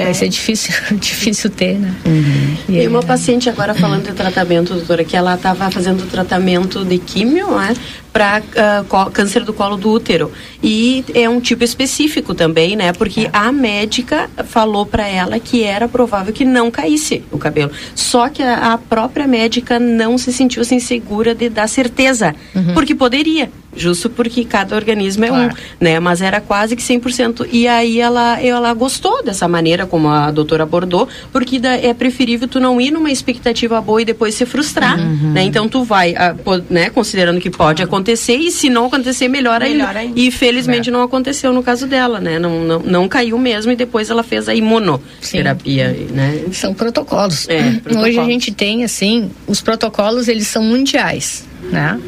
[0.00, 0.04] é.
[0.04, 1.94] Vai ser difícil, difícil ter, né?
[2.06, 2.56] Uhum.
[2.68, 7.58] E, uma paciente agora falando de tratamento, doutora, que ela estava fazendo tratamento de químio,
[7.58, 7.74] né?
[8.12, 10.32] Para uh, ah, câncer do colo do útero.
[10.62, 12.92] E é um tipo específico também, né?
[12.92, 13.30] Porque é.
[13.32, 17.70] a médica falou para ela que era provável que não caísse o cabelo.
[17.94, 22.34] Só que a, a própria médica não se sentiu assim segura de dar certeza.
[22.54, 22.74] Uhum.
[22.74, 25.54] Porque poderia justo porque cada organismo é claro.
[25.54, 26.00] um, né?
[26.00, 27.48] Mas era quase que 100%.
[27.52, 32.48] E aí ela, ela gostou dessa maneira como a doutora abordou, porque da, é preferível
[32.48, 35.32] tu não ir numa expectativa boa e depois se frustrar, uhum.
[35.32, 35.42] né?
[35.42, 36.34] Então tu vai, a,
[36.68, 39.98] né, considerando que pode acontecer e se não acontecer, melhor, melhor ainda.
[40.00, 40.20] ainda.
[40.20, 40.92] E felizmente é.
[40.92, 42.38] não aconteceu no caso dela, né?
[42.38, 46.14] Não, não, não caiu mesmo e depois ela fez a imunoterapia, Sim.
[46.14, 46.44] né?
[46.52, 47.48] São protocolos.
[47.48, 48.08] É, protocolos.
[48.08, 52.00] Hoje a gente tem, assim, os protocolos, eles são mundiais, né?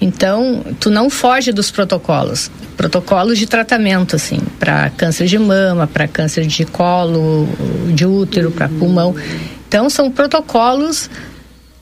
[0.00, 2.50] Então, tu não foge dos protocolos.
[2.76, 7.46] Protocolos de tratamento, assim, para câncer de mama, para câncer de colo,
[7.94, 9.14] de útero, para pulmão.
[9.68, 11.10] Então, são protocolos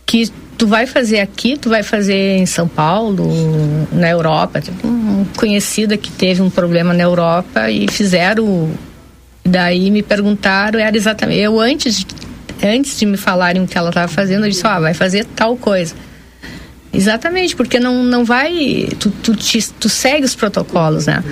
[0.04, 3.30] que tu vai fazer aqui, tu vai fazer em São Paulo,
[3.92, 4.60] na Europa.
[4.84, 8.68] Um conhecida que teve um problema na Europa e fizeram.
[9.44, 11.40] Daí me perguntaram, era exatamente.
[11.40, 12.04] Eu antes,
[12.62, 15.56] antes de me falarem o que ela estava fazendo, eu disse: oh, vai fazer tal
[15.56, 15.94] coisa.
[16.92, 18.88] Exatamente, porque não, não vai.
[18.98, 21.22] Tu, tu, te, tu segue os protocolos, né?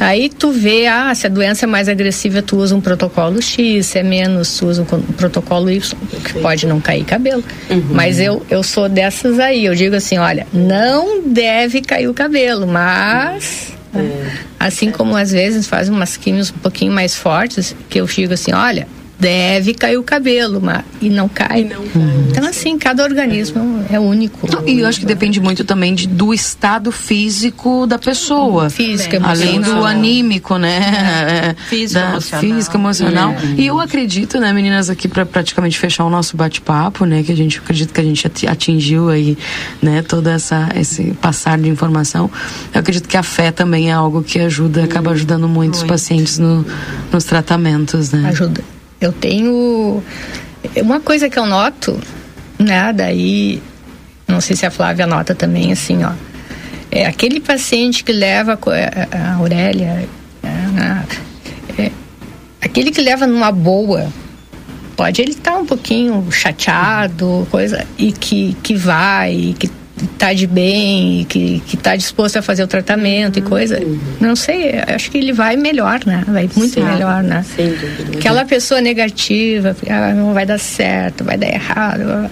[0.00, 3.86] Aí tu vê, ah, se a doença é mais agressiva, tu usa um protocolo X,
[3.86, 7.42] se é menos, tu usa um protocolo Y, que pode não cair cabelo.
[7.68, 7.84] Uhum.
[7.90, 12.66] Mas eu, eu sou dessas aí, eu digo assim, olha, não deve cair o cabelo,
[12.66, 13.72] mas.
[13.94, 14.54] É.
[14.58, 18.52] Assim como às vezes faz umas químicas um pouquinho mais fortes, que eu digo assim,
[18.52, 18.88] olha,
[19.18, 21.60] deve cair o cabelo, mas, e não cai.
[21.60, 22.02] E não cai.
[22.30, 24.48] Então, assim, cada organismo é único.
[24.66, 28.68] E eu acho que depende muito também de, do estado físico da pessoa.
[28.70, 31.54] Física, Além do anímico, né?
[31.68, 32.40] Físico, da, emocional.
[32.40, 33.30] Físico, emocional.
[33.30, 33.60] É.
[33.60, 37.36] E eu acredito, né, meninas, aqui para praticamente fechar o nosso bate-papo, né, que a
[37.36, 39.38] gente acredita que a gente atingiu aí,
[39.80, 42.30] né, toda essa esse passar de informação.
[42.72, 45.74] Eu acredito que a fé também é algo que ajuda, acaba ajudando muito, muito.
[45.74, 46.64] os pacientes no,
[47.12, 48.28] nos tratamentos, né?
[48.28, 48.74] Ajuda.
[49.04, 50.02] Eu tenho
[50.76, 52.00] uma coisa que eu noto,
[52.58, 52.90] né?
[52.92, 53.62] Daí,
[54.26, 56.12] não sei se a Flávia nota também, assim, ó.
[56.90, 58.58] É aquele paciente que leva
[59.12, 60.08] a Aurélia,
[60.42, 61.04] é, né,
[61.76, 61.90] é,
[62.62, 64.08] aquele que leva numa boa,
[64.96, 69.68] pode ele estar tá um pouquinho chateado, coisa, e que, que vai, que
[70.06, 73.80] tá de bem, que, que tá disposto a fazer o tratamento e coisa.
[74.20, 76.22] Não sei, acho que ele vai melhor, né?
[76.26, 76.84] Vai muito Sim.
[76.84, 77.44] melhor, né?
[77.56, 77.74] Sim.
[78.16, 82.30] Aquela pessoa negativa, ah, não vai dar certo, vai dar errado.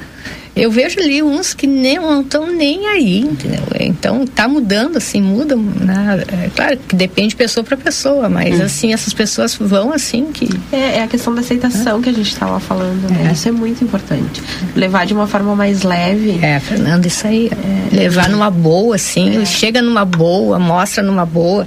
[0.55, 3.63] Eu vejo ali uns que nem, não estão nem aí, entendeu?
[3.81, 6.23] Então tá mudando, assim, muda, né?
[6.29, 8.65] É, claro que depende pessoa para pessoa, mas hum.
[8.65, 10.49] assim, essas pessoas vão assim que.
[10.71, 12.03] É, é a questão da aceitação é.
[12.03, 13.29] que a gente estava falando, né?
[13.31, 13.33] É.
[13.33, 14.43] Isso é muito importante.
[14.77, 16.39] Levar de uma forma mais leve.
[16.43, 17.51] É, Fernando, isso aí.
[17.93, 17.97] É.
[17.97, 19.45] Levar numa boa, assim, é.
[19.47, 21.67] chega numa boa, mostra numa boa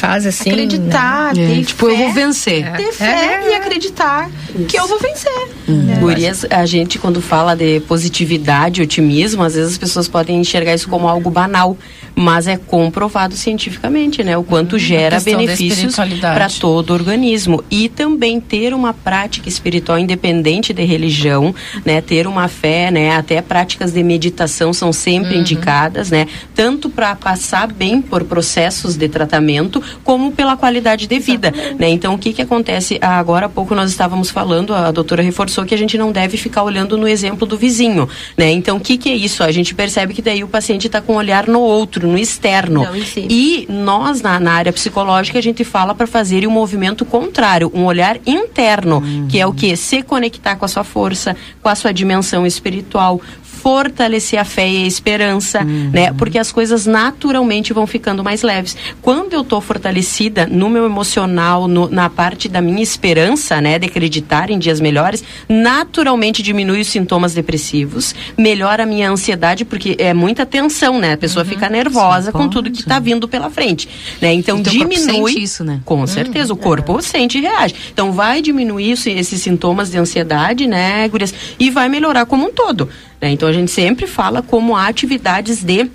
[0.00, 0.50] faz assim.
[0.50, 1.46] Acreditar, né?
[1.46, 2.72] ter tipo, fé, eu vou vencer.
[2.76, 2.92] Ter é.
[2.92, 3.50] fé é.
[3.50, 4.64] e acreditar Isso.
[4.64, 5.48] que eu vou vencer.
[5.68, 5.90] Hum.
[5.90, 5.96] É.
[5.96, 10.88] Gurias, a gente quando fala de positividade, otimismo, às vezes as pessoas podem enxergar isso
[10.88, 11.76] como algo banal,
[12.14, 14.36] mas é comprovado cientificamente, né?
[14.36, 19.98] O quanto hum, gera benefícios para todo o organismo e também ter uma prática espiritual
[19.98, 22.00] independente de religião, né?
[22.00, 23.16] Ter uma fé, né?
[23.16, 25.40] Até práticas de meditação são sempre uhum.
[25.40, 26.26] indicadas, né?
[26.54, 31.88] Tanto para passar bem por processos de tratamento, como pela qualidade de vida, né?
[31.88, 32.98] Então, o que que acontece?
[33.00, 36.62] Agora há pouco nós estávamos falando, a doutora reforçou que a gente não deve ficar
[36.62, 38.50] olhando no exemplo do vizinho, né?
[38.50, 39.42] Então, o que que é isso?
[39.42, 42.84] A gente percebe que daí o paciente está com o olhar no outro, no externo.
[42.84, 47.70] Não, e nós, na, na, área psicológica, a gente fala para fazer um movimento contrário,
[47.74, 49.28] um olhar interno, uhum.
[49.28, 49.76] que é o que?
[49.76, 53.20] Se conectar com a sua força, com a sua dimensão espiritual,
[53.62, 55.90] fortalecer a fé e a esperança, uhum.
[55.92, 56.12] né?
[56.14, 58.76] Porque as coisas naturalmente vão ficando mais leves.
[59.02, 63.86] Quando eu tô fortalecida no meu emocional, no, na parte da minha esperança, né, de
[63.86, 70.14] acreditar em dias melhores, naturalmente diminui os sintomas depressivos, melhora a minha ansiedade porque é
[70.14, 71.12] muita tensão, né?
[71.12, 71.50] A pessoa uhum.
[71.50, 73.88] fica nervosa Sim, com tudo que está vindo pela frente,
[74.20, 74.32] né?
[74.32, 75.80] Então diminui isso, né?
[75.84, 76.62] Com certeza, o uhum.
[76.62, 77.02] corpo é.
[77.02, 77.74] sente e reage.
[77.92, 81.34] Então vai diminuir esses sintomas de ansiedade, né, gurias?
[81.58, 82.88] E vai melhorar como um todo.
[83.20, 83.30] Né?
[83.30, 85.90] Então a gente sempre fala como atividades de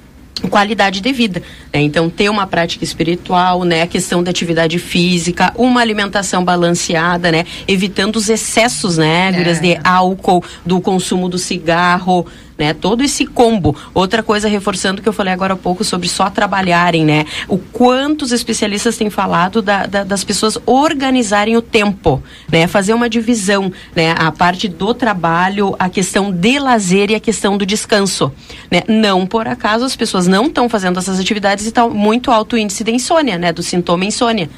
[0.50, 1.42] qualidade de vida.
[1.74, 1.82] Né?
[1.82, 3.82] Então, ter uma prática espiritual, né?
[3.82, 7.46] A questão da atividade física, uma alimentação balanceada, né?
[7.68, 9.30] Evitando os excessos, né?
[9.30, 9.54] É.
[9.54, 12.26] De álcool, do consumo do cigarro,
[12.58, 12.74] né?
[12.74, 13.76] Todo esse combo.
[13.94, 17.26] Outra coisa, reforçando que eu falei agora há pouco sobre só trabalharem, né?
[17.48, 22.68] O quanto os especialistas têm falado da, da, das pessoas organizarem o tempo, né?
[22.68, 24.16] Fazer uma divisão, né?
[24.18, 28.32] A parte do trabalho, a questão de lazer e a questão do descanso,
[28.72, 28.84] né?
[28.88, 32.84] Não por acaso as pessoas não estão fazendo essas atividades e está muito alto índice
[32.84, 33.52] de insônia, né?
[33.52, 34.50] Do sintoma insônia.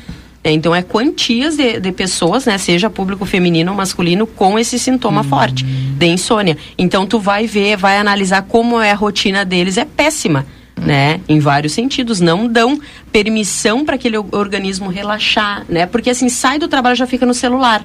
[0.48, 4.80] É, então é quantias de, de, pessoas, né, seja público feminino ou masculino, com esse
[4.80, 5.28] sintoma uhum.
[5.28, 6.58] forte de insônia.
[6.78, 10.46] Então tu vai ver, vai analisar como é a rotina deles, é péssima.
[10.80, 12.80] Né, em vários sentidos, não dão
[13.12, 15.88] permissão para aquele organismo relaxar, né?
[15.88, 17.84] Porque assim, sai do trabalho já fica no celular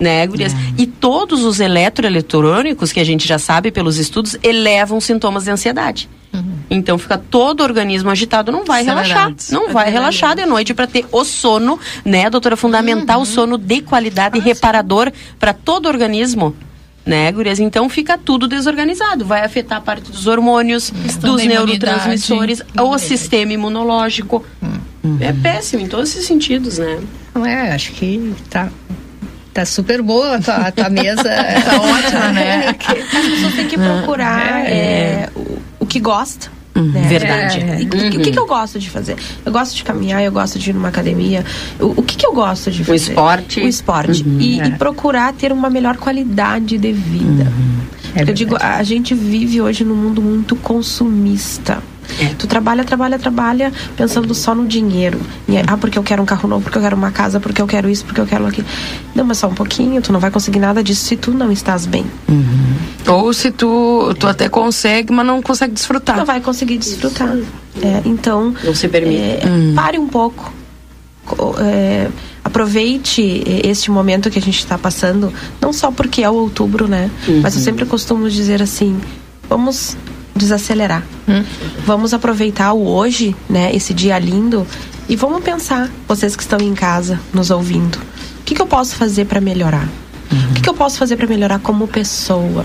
[0.00, 0.54] né, gurias?
[0.54, 0.56] É.
[0.78, 6.08] E todos os eletroeletrônicos, que a gente já sabe pelos estudos, elevam sintomas de ansiedade.
[6.32, 6.54] Uhum.
[6.70, 9.34] Então fica todo o organismo agitado, não vai relaxar.
[9.50, 12.56] Não vai relaxar de noite para ter o sono, né, doutora?
[12.56, 13.22] Fundamental uhum.
[13.24, 16.56] o sono de qualidade e reparador para todo o organismo.
[17.04, 17.58] Né, gurias?
[17.58, 19.24] Então fica tudo desorganizado.
[19.24, 24.44] Vai afetar a parte dos hormônios, dos neurotransmissores, o sistema imunológico.
[25.02, 25.16] Uhum.
[25.18, 27.00] É péssimo em todos esses sentidos, né?
[27.46, 28.68] É, acho que tá
[29.52, 31.22] Tá super boa a tua, a tua mesa.
[31.24, 32.68] tá ótima, né?
[32.68, 34.72] As pessoas têm que procurar é.
[34.72, 36.92] É, o, o que gosta Uhum.
[36.92, 37.02] Né?
[37.02, 37.60] Verdade.
[37.60, 38.08] É, uhum.
[38.08, 39.16] O que, que eu gosto de fazer?
[39.44, 41.44] Eu gosto de caminhar, eu gosto de ir numa academia.
[41.78, 42.92] O, o que, que eu gosto de fazer?
[42.92, 43.60] O esporte.
[43.60, 44.22] O esporte.
[44.24, 44.40] Uhum.
[44.40, 44.66] E, é.
[44.66, 47.44] e, procurar ter uma melhor qualidade de vida.
[47.44, 47.80] Uhum.
[48.14, 51.82] É eu digo, a gente vive hoje num mundo muito consumista.
[52.20, 52.34] É.
[52.38, 55.20] Tu trabalha, trabalha, trabalha pensando só no dinheiro.
[55.48, 57.66] E, ah, porque eu quero um carro novo, porque eu quero uma casa, porque eu
[57.66, 58.66] quero isso, porque eu quero aquilo.
[59.14, 61.86] Não, mas só um pouquinho, tu não vai conseguir nada disso se tu não estás
[61.86, 62.04] bem.
[62.28, 62.76] Uhum.
[63.08, 66.16] Ou se tu, tu até consegue, mas não consegue desfrutar.
[66.16, 67.36] Não vai conseguir desfrutar.
[67.82, 68.54] É, então.
[68.64, 69.20] Não se permite.
[69.20, 69.72] É, hum.
[69.74, 70.52] Pare um pouco.
[71.60, 72.08] É,
[72.42, 77.10] aproveite este momento que a gente está passando, não só porque é o outubro, né?
[77.28, 77.40] Uhum.
[77.42, 79.00] Mas eu sempre costumo dizer assim:
[79.48, 79.96] vamos
[80.34, 81.02] desacelerar.
[81.26, 81.44] Uhum.
[81.84, 83.74] Vamos aproveitar o hoje, né?
[83.74, 84.66] Esse dia lindo
[85.08, 88.94] e vamos pensar, vocês que estão em casa nos ouvindo, o que, que eu posso
[88.94, 89.88] fazer para melhorar?
[90.30, 90.50] Uhum.
[90.50, 92.64] O que, que eu posso fazer para melhorar como pessoa?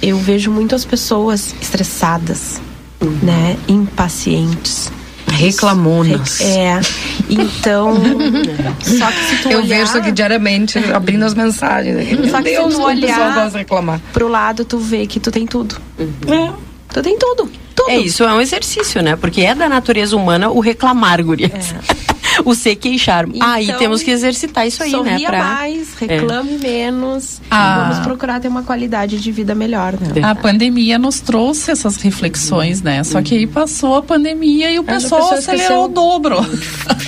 [0.00, 2.60] Eu vejo muitas pessoas estressadas,
[3.00, 3.18] uhum.
[3.22, 3.56] né?
[3.68, 4.90] Impacientes
[5.36, 6.40] Reclamonas.
[6.40, 6.80] É.
[7.28, 7.94] Então,
[8.80, 9.68] só que se tu Eu olhar...
[9.68, 11.98] vejo isso aqui diariamente, abrindo as mensagens.
[11.98, 12.30] Aqui.
[12.30, 14.00] Só que Deus, se tu olhar gosta reclamar.
[14.12, 15.76] pro lado, tu vê que tu tem tudo.
[15.98, 16.32] Uhum.
[16.32, 16.52] É.
[16.96, 17.50] Tu tem tudo.
[17.74, 17.90] Tudo.
[17.90, 19.16] É, isso é um exercício, né?
[19.16, 21.74] Porque é da natureza humana o reclamar, gurias.
[21.74, 22.40] É.
[22.42, 23.28] o se queixar.
[23.28, 25.26] Então, ah, e temos que exercitar isso aí, sorria né?
[25.26, 25.44] Pra...
[25.44, 26.58] mais, reclame é.
[26.58, 27.42] menos.
[27.50, 27.90] Ah.
[27.90, 30.22] Vamos procurar ter uma qualidade de vida melhor, né?
[30.22, 33.04] A pandemia nos trouxe essas reflexões, né?
[33.04, 36.36] Só que aí passou a pandemia e o pessoal acelerou o dobro.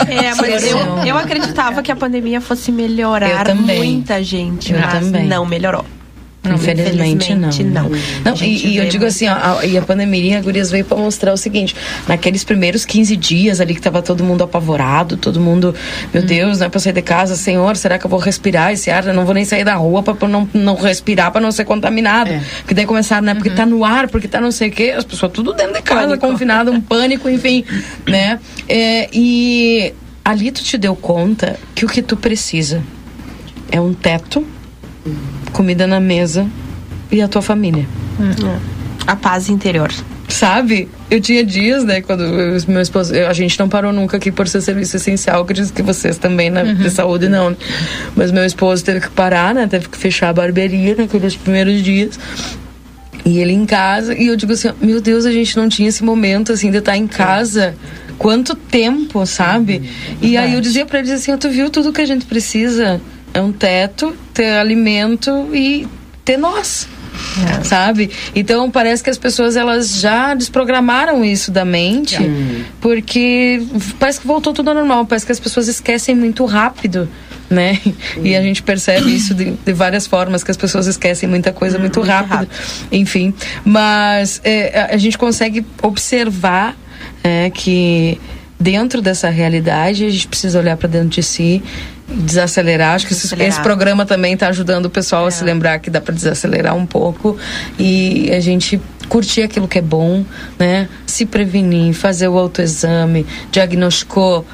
[0.09, 5.26] É, mas eu, eu acreditava que a pandemia fosse melhorar muita gente, eu mas também.
[5.26, 5.84] não melhorou.
[6.55, 7.88] Infelizmente, Infelizmente, não.
[7.88, 7.90] Não,
[8.24, 11.36] não e, e eu digo assim, a, e a pandemia, Gurias veio para mostrar o
[11.36, 11.74] seguinte:
[12.07, 15.74] naqueles primeiros 15 dias ali que tava todo mundo apavorado, todo mundo,
[16.12, 16.26] meu hum.
[16.26, 19.07] Deus, não é pra sair de casa, Senhor, será que eu vou respirar esse ar?
[19.07, 22.30] Eu não vou nem sair da rua para não, não respirar, para não ser contaminado.
[22.30, 22.42] É.
[22.59, 23.34] Porque daí começaram, né?
[23.34, 23.57] Porque uhum.
[23.57, 26.09] tá no ar, porque tá não sei o quê, as pessoas tudo dentro de casa,
[26.09, 26.26] pânico.
[26.26, 27.64] confinado, um pânico, enfim,
[28.07, 28.38] né?
[28.68, 29.92] É, e
[30.24, 32.82] ali tu te deu conta que o que tu precisa
[33.70, 34.46] é um teto
[35.51, 36.46] comida na mesa
[37.11, 37.86] e a tua família.
[38.20, 38.59] Hum.
[39.07, 39.90] A paz interior.
[40.28, 40.88] Sabe?
[41.11, 43.14] Eu tinha dias, né, quando eu, meu esposo.
[43.14, 46.51] Eu, a gente não parou nunca aqui por ser serviço essencial, acredito que vocês também,
[46.51, 46.76] na né, uhum.
[46.76, 47.57] de saúde, não.
[48.14, 49.66] Mas meu esposo teve que parar, né?
[49.66, 52.20] Teve que fechar a barbearia naqueles primeiros dias.
[53.24, 56.05] E ele em casa, e eu digo assim: meu Deus, a gente não tinha esse
[56.05, 57.74] momento, assim, de estar em casa.
[58.18, 59.78] Quanto tempo, sabe?
[59.78, 60.16] Uhum.
[60.20, 63.01] E aí eu dizia para ele assim: tu viu tudo que a gente precisa?
[63.32, 65.89] é um teto, ter alimento e
[66.24, 66.86] ter nós.
[67.61, 67.64] É.
[67.64, 68.11] Sabe?
[68.36, 72.16] Então parece que as pessoas elas já desprogramaram isso da mente,
[72.80, 73.61] porque
[73.99, 77.09] parece que voltou tudo ao normal, parece que as pessoas esquecem muito rápido
[77.51, 77.80] né?
[78.22, 81.78] E a gente percebe isso de, de, várias formas, que as pessoas esquecem muita coisa
[81.78, 82.30] muito, muito rápido.
[82.30, 82.51] rápido.
[82.93, 83.32] Enfim,
[83.64, 86.76] mas é, a gente consegue observar
[87.24, 88.20] é, que
[88.59, 91.62] dentro dessa realidade a gente precisa olhar para dentro de si
[92.09, 92.94] desacelerar.
[92.94, 93.48] Acho que desacelerar.
[93.48, 95.28] esse programa também está ajudando o pessoal é.
[95.28, 97.36] a se lembrar que dá para desacelerar um pouco
[97.78, 100.24] e a gente curtir aquilo que é bom,
[100.59, 100.88] né?
[101.06, 104.44] Se prevenir, fazer o autoexame, diagnosticou,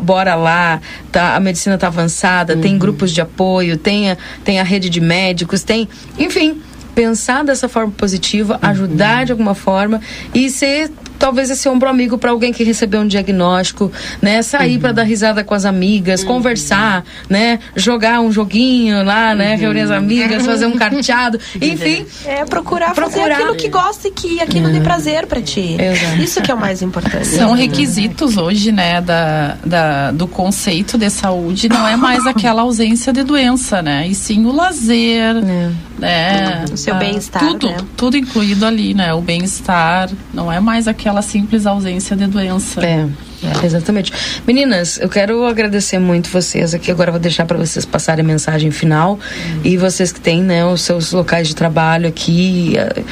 [0.00, 1.34] bora lá, tá?
[1.34, 2.60] A medicina está avançada, uhum.
[2.60, 5.88] tem grupos de apoio, tem a, tem a rede de médicos, tem,
[6.18, 6.60] enfim,
[6.94, 9.24] pensar dessa forma positiva, ajudar uhum.
[9.24, 10.00] de alguma forma
[10.34, 10.90] e ser
[11.22, 14.42] talvez esse ombro amigo para alguém que recebeu um diagnóstico, né?
[14.42, 14.80] Sair uhum.
[14.80, 16.26] para dar risada com as amigas, uhum.
[16.26, 17.60] conversar, né?
[17.76, 19.54] Jogar um joguinho lá, né?
[19.54, 19.60] Uhum.
[19.60, 22.04] Reunir as amigas, fazer um carteado, enfim.
[22.26, 24.82] É procurar, procurar fazer aquilo que gosta e que aquilo dê uhum.
[24.82, 25.76] prazer para ti.
[25.78, 26.20] Exato.
[26.20, 27.24] Isso que é o mais importante.
[27.26, 29.00] São requisitos hoje, né?
[29.00, 34.08] Da, da, do conceito de saúde, não é mais aquela ausência de doença, né?
[34.08, 35.70] E sim o lazer, é.
[36.02, 36.64] Né?
[36.70, 37.46] O seu bem-estar.
[37.46, 37.76] Tudo, né?
[37.96, 39.14] tudo incluído ali, né?
[39.14, 42.84] O bem-estar, não é mais aquela simples ausência de doença.
[42.84, 43.08] É.
[43.42, 44.12] É, exatamente.
[44.46, 46.92] Meninas, eu quero agradecer muito vocês aqui.
[46.92, 49.14] Agora vou deixar para vocês passarem a mensagem final.
[49.14, 49.60] Uhum.
[49.64, 53.04] E vocês que têm né, os seus locais de trabalho aqui, uh,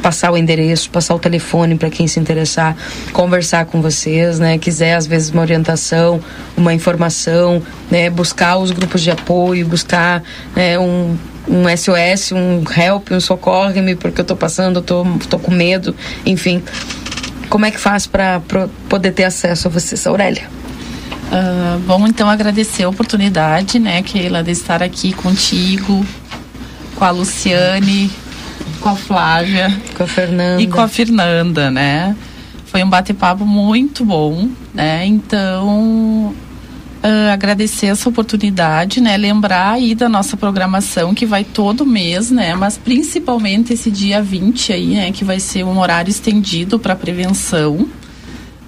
[0.00, 2.76] passar o endereço, passar o telefone para quem se interessar,
[3.12, 4.56] conversar com vocês, né?
[4.56, 6.20] Quiser, às vezes, uma orientação,
[6.56, 8.08] uma informação, né?
[8.08, 10.22] Buscar os grupos de apoio, buscar
[10.54, 11.16] né, um,
[11.48, 15.94] um SOS, um help, um socorre-me, porque eu estou passando, eu tô, tô com medo,
[16.24, 16.62] enfim.
[17.48, 18.40] Como é que faz para
[18.88, 20.48] poder ter acesso a vocês, Aurélia?
[21.32, 26.04] Uh, vamos então agradecer a oportunidade, né, Keila, de estar aqui contigo,
[26.94, 28.10] com a Luciane,
[28.80, 29.74] com a Flávia.
[29.96, 30.62] Com a Fernanda.
[30.62, 32.16] E com a Fernanda, né?
[32.66, 35.04] Foi um bate-papo muito bom, né?
[35.06, 36.34] Então,
[37.02, 39.16] Uh, agradecer essa oportunidade, né?
[39.16, 42.54] Lembrar aí da nossa programação que vai todo mês, né?
[42.54, 45.10] Mas principalmente esse dia 20 aí, né?
[45.10, 47.88] Que vai ser um horário estendido para prevenção.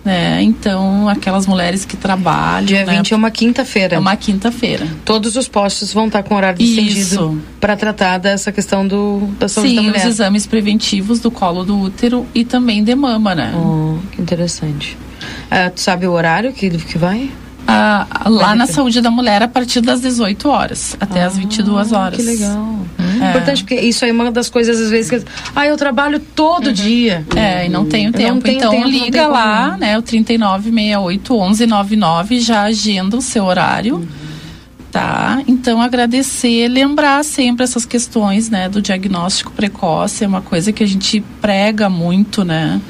[0.04, 0.42] né?
[0.42, 2.66] Então, aquelas mulheres que trabalham.
[2.66, 2.96] Dia né?
[2.96, 3.94] 20 é uma quinta-feira.
[3.94, 4.86] É uma quinta-feira.
[5.04, 6.80] Todos os postos vão estar com horário Isso.
[6.80, 9.98] estendido para tratar dessa questão do, da saúde Sim, da mulher.
[9.98, 13.52] os exames preventivos do colo do útero e também de mama, né?
[13.56, 14.98] Oh, que interessante.
[15.48, 17.30] Ah, tu sabe o horário que, que vai?
[17.66, 22.16] Ah, lá na saúde da mulher a partir das 18 horas até as 22 horas.
[22.16, 22.78] Que legal.
[23.20, 23.30] É.
[23.30, 25.30] Importante, porque isso é uma das coisas, às vezes, que.
[25.54, 27.24] Ah, eu trabalho todo dia.
[27.34, 28.34] É, e não tenho tempo.
[28.34, 29.78] não tenho então tempo, liga lá, como.
[29.78, 29.98] né?
[29.98, 34.06] O 3968 1199 já agenda o seu horário.
[34.92, 35.42] Tá?
[35.48, 40.86] Então agradecer, lembrar sempre essas questões, né, do diagnóstico precoce, é uma coisa que a
[40.86, 42.80] gente prega muito, né?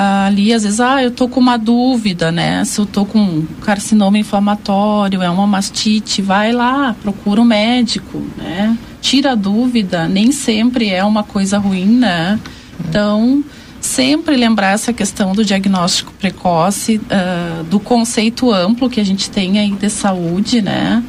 [0.00, 2.64] Ali, às vezes, ah, eu tô com uma dúvida, né?
[2.64, 8.78] Se eu tô com carcinoma inflamatório, é uma mastite, vai lá, procura um médico, né?
[9.00, 12.38] Tira a dúvida, nem sempre é uma coisa ruim, né?
[12.78, 13.42] Então,
[13.80, 19.58] sempre lembrar essa questão do diagnóstico precoce, ah, do conceito amplo que a gente tem
[19.58, 21.02] aí de saúde, né?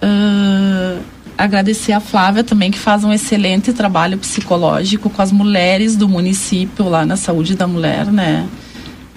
[0.00, 0.96] Ah,
[1.36, 6.88] agradecer a Flávia também, que faz um excelente trabalho psicológico com as mulheres do município
[6.88, 8.46] lá na saúde da mulher, né?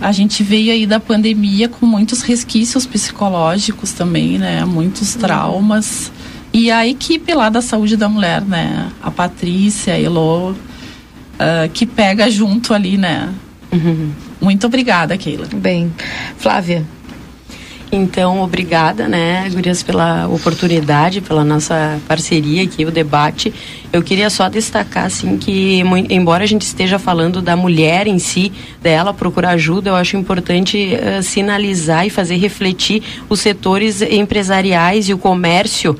[0.02, 4.64] A gente veio aí da pandemia com muitos resquícios psicológicos também, né?
[4.66, 6.12] Muitos traumas.
[6.54, 8.90] E a equipe lá da saúde da mulher, né?
[9.04, 10.54] A Patrícia, a Elô,
[11.38, 13.34] ah, que pega junto ali, né?
[14.42, 15.48] Muito obrigada, Keila.
[15.54, 15.94] Bem.
[16.38, 16.86] Flávia.
[17.92, 23.52] Então, obrigada, né, Gurias, pela oportunidade, pela nossa parceria aqui, o debate.
[23.92, 28.52] Eu queria só destacar, assim, que embora a gente esteja falando da mulher em si,
[28.80, 35.14] dela procurar ajuda, eu acho importante eh, sinalizar e fazer refletir os setores empresariais e
[35.14, 35.98] o comércio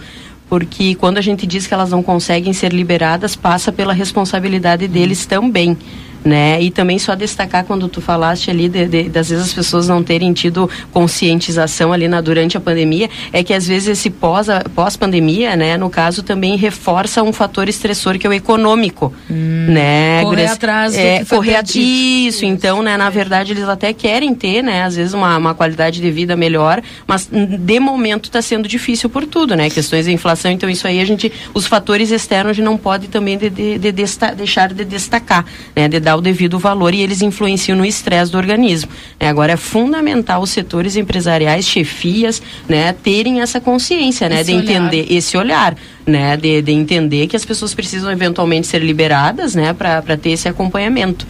[0.50, 5.28] porque quando a gente diz que elas não conseguem ser liberadas, passa pela responsabilidade deles
[5.28, 5.78] também.
[6.24, 6.62] Né?
[6.62, 10.04] E também só destacar quando tu falaste ali de, de, das vezes as pessoas não
[10.04, 14.62] terem tido conscientização ali na, durante a pandemia, é que às vezes esse pós, a-
[14.76, 19.14] pós-pandemia, né, no caso, também reforça um fator estressor que é o econômico.
[19.30, 20.22] né?
[20.24, 21.86] Correr atrás do é, correr at- perdido.
[22.30, 26.02] Isso, então, né, na verdade, eles até querem ter, né, às vezes uma, uma qualidade
[26.02, 29.70] de vida melhor, mas hum, de momento está sendo difícil por tudo, né?
[29.70, 33.08] Questões de inflação, então isso aí a gente, os fatores externos a gente não pode
[33.08, 35.46] também de, de- de desta- deixar de destacar,
[35.76, 38.90] né, de dar o devido valor e eles influenciam no estresse do organismo.
[39.20, 39.28] né?
[39.28, 44.64] Agora é fundamental os setores empresariais, chefias, né, terem essa consciência, né, Esse de olhar.
[44.64, 45.76] entender esse olhar,
[46.08, 50.48] né, de, de entender que as pessoas precisam eventualmente ser liberadas, né, para ter esse
[50.48, 51.28] acompanhamento.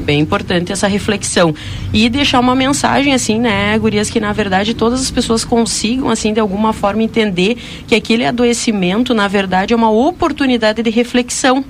[0.00, 1.54] Bem importante essa reflexão.
[1.92, 6.32] E deixar uma mensagem, assim, né, Gurias, que na verdade todas as pessoas consigam, assim,
[6.32, 7.56] de alguma forma entender
[7.86, 11.64] que aquele adoecimento, na verdade, é uma oportunidade de reflexão.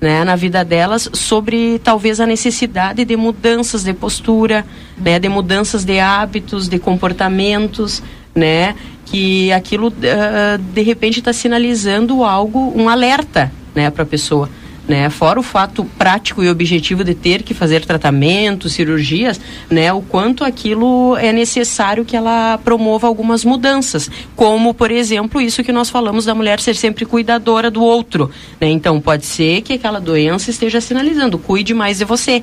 [0.00, 4.64] Né, na vida delas sobre talvez a necessidade de mudanças de postura,
[4.96, 8.02] né, de mudanças de hábitos, de comportamentos,
[8.34, 8.74] né,
[9.04, 14.48] que aquilo ah, de repente está sinalizando algo, um alerta, né, para a pessoa.
[14.90, 15.08] Né?
[15.08, 19.92] Fora o fato prático e objetivo de ter que fazer tratamentos, cirurgias, né?
[19.92, 25.70] O quanto aquilo é necessário que ela promova algumas mudanças, como por exemplo isso que
[25.70, 28.68] nós falamos da mulher ser sempre cuidadora do outro, né?
[28.68, 32.42] Então pode ser que aquela doença esteja sinalizando, cuide mais de você.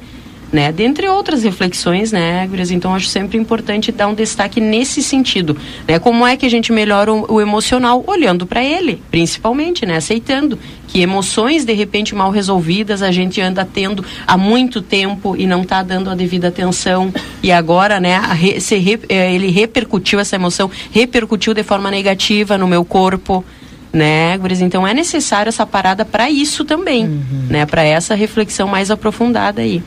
[0.52, 0.72] Né?
[0.72, 2.72] Dentre outras reflexões, né, Gurias?
[2.72, 5.58] Então, acho sempre importante dar um destaque nesse sentido.
[5.88, 6.00] Né?
[6.00, 8.04] Como é que a gente melhora o, o emocional?
[8.08, 9.98] Olhando para ele, principalmente, né?
[9.98, 15.46] Aceitando que emoções, de repente, mal resolvidas, a gente anda tendo há muito tempo e
[15.46, 17.14] não está dando a devida atenção.
[17.44, 22.58] E agora, né, re, se re, eh, ele repercutiu essa emoção, repercutiu de forma negativa
[22.58, 23.44] no meu corpo
[23.92, 24.40] né?
[24.62, 27.08] Então é necessário essa parada para isso também,
[27.50, 29.82] né, para essa reflexão mais aprofundada aí.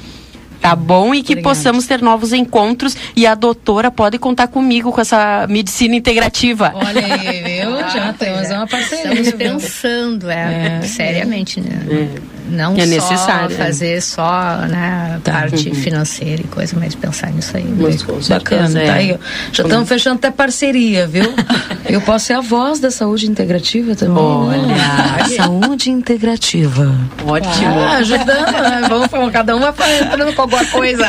[0.60, 1.14] Tá bom?
[1.14, 1.54] E que Obrigada.
[1.54, 6.72] possamos ter novos encontros e a doutora pode contar comigo com essa medicina integrativa.
[6.74, 7.78] Olha aí, viu?
[7.88, 8.54] Já Ah, pois temos é.
[8.56, 9.20] uma parceria.
[9.20, 12.10] Estamos pensando, é, seriamente, né?
[12.50, 13.58] Não é só necessário, é.
[13.58, 15.32] fazer só né, Tá.
[15.32, 17.64] parte financeira e coisa, mas pensar nisso aí.
[17.78, 18.90] Mas com Bacana, certeza, tá é.
[18.90, 19.18] aí.
[19.52, 21.24] Já estamos fechando até parceria, viu?
[21.88, 24.22] Eu posso ser a voz da saúde integrativa também.
[24.22, 24.66] Olha.
[24.66, 25.24] né?
[25.36, 26.94] Saúde integrativa.
[27.26, 27.78] Ótimo.
[27.80, 28.82] Ah, ajudando, né?
[28.88, 31.04] Vamos, cada uma vai entrando com alguma coisa.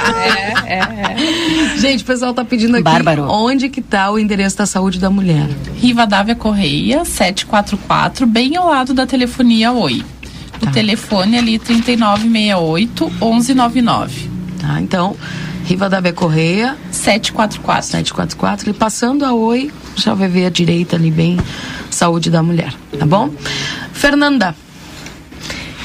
[0.65, 1.77] É, é.
[1.77, 3.23] Gente, o pessoal tá pedindo aqui Bárbaro.
[3.29, 5.47] onde que tá o endereço da saúde da mulher.
[5.77, 10.03] Rivadavia Correia, 744, bem ao lado da telefonia Oi.
[10.61, 14.29] O telefone ali 3968 1199.
[14.59, 14.81] Tá?
[14.81, 15.15] Então,
[15.65, 17.85] Rivadavia Correia, 744.
[17.87, 21.37] 744, e passando a Oi, já vai ver a direita ali bem,
[21.89, 23.29] saúde da mulher, tá bom?
[23.91, 24.55] Fernanda,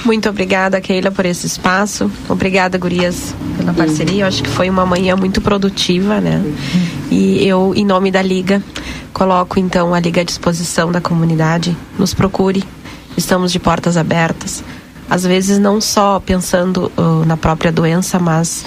[0.07, 2.09] Muito obrigada, Keila, por esse espaço.
[2.29, 4.23] Obrigada, Gurias, pela parceria.
[4.23, 6.45] Eu acho que foi uma manhã muito produtiva, né?
[7.11, 8.63] E eu, em nome da Liga,
[9.13, 11.77] coloco então a Liga à disposição da comunidade.
[11.99, 12.63] Nos procure.
[13.17, 14.63] Estamos de portas abertas
[15.09, 18.65] às vezes não só pensando uh, na própria doença, mas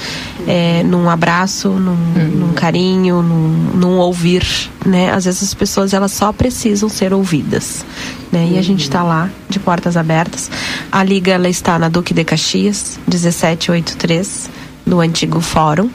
[0.47, 2.31] é, num abraço, num, uhum.
[2.33, 4.45] num carinho, num, num, ouvir,
[4.85, 5.11] né?
[5.11, 7.85] Às vezes as pessoas elas só precisam ser ouvidas,
[8.31, 8.51] né?
[8.53, 10.49] E a gente está lá de portas abertas.
[10.89, 14.49] A liga ela está na Duque de Caxias, 1783,
[14.85, 15.89] no antigo fórum.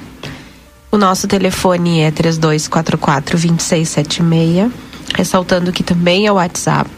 [0.92, 4.70] O nosso telefone é 3244 2676,
[5.16, 6.90] ressaltando que também é o WhatsApp.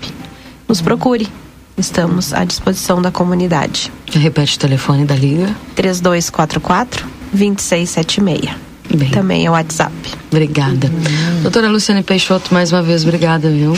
[0.69, 1.29] Nos procure
[1.77, 3.93] estamos à disposição da comunidade.
[4.13, 8.67] Repete o telefone da Liga: 3244 2676.
[8.95, 9.11] Bem.
[9.11, 9.93] Também é o WhatsApp.
[10.31, 10.87] Obrigada.
[10.87, 11.43] Hum.
[11.43, 13.75] Doutora Luciane Peixoto, mais uma vez, obrigada, viu?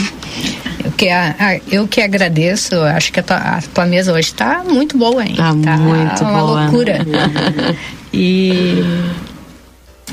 [0.83, 1.07] Eu que,
[1.71, 5.35] eu que agradeço, acho que a tua, a tua mesa hoje está muito boa, hein?
[5.35, 6.61] Tá, tá muito uma boa.
[6.61, 6.99] loucura.
[8.13, 8.83] e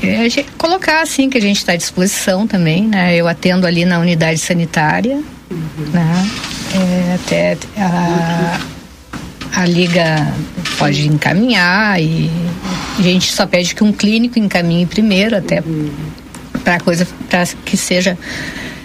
[0.01, 0.27] é,
[0.57, 3.15] colocar assim que a gente está à disposição também, né?
[3.15, 5.21] Eu atendo ali na unidade sanitária,
[5.93, 6.29] né?
[6.73, 8.59] É, até a,
[9.61, 10.33] a liga
[10.77, 12.29] pode encaminhar e
[12.99, 15.63] a gente só pede que um clínico encaminhe primeiro até
[16.63, 18.17] para coisa para que seja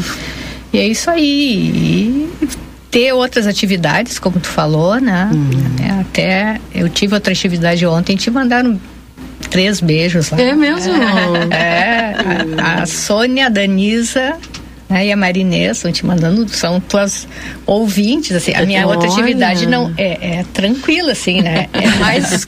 [0.71, 2.29] e é isso aí.
[2.39, 2.66] E
[2.97, 5.29] ter outras atividades, como tu falou, né?
[5.31, 6.01] Uhum.
[6.01, 8.81] Até eu tive outra atividade ontem, te mandaram
[9.51, 10.41] três beijos lá.
[10.41, 10.95] É mesmo?
[11.53, 12.15] É,
[12.57, 14.35] a, a Sônia, a Danisa
[14.89, 17.27] né, e a Marinês estão te mandando, são tuas
[17.67, 21.67] ouvintes, assim, a minha outra atividade não é, é tranquila, assim, né?
[21.73, 22.45] É mais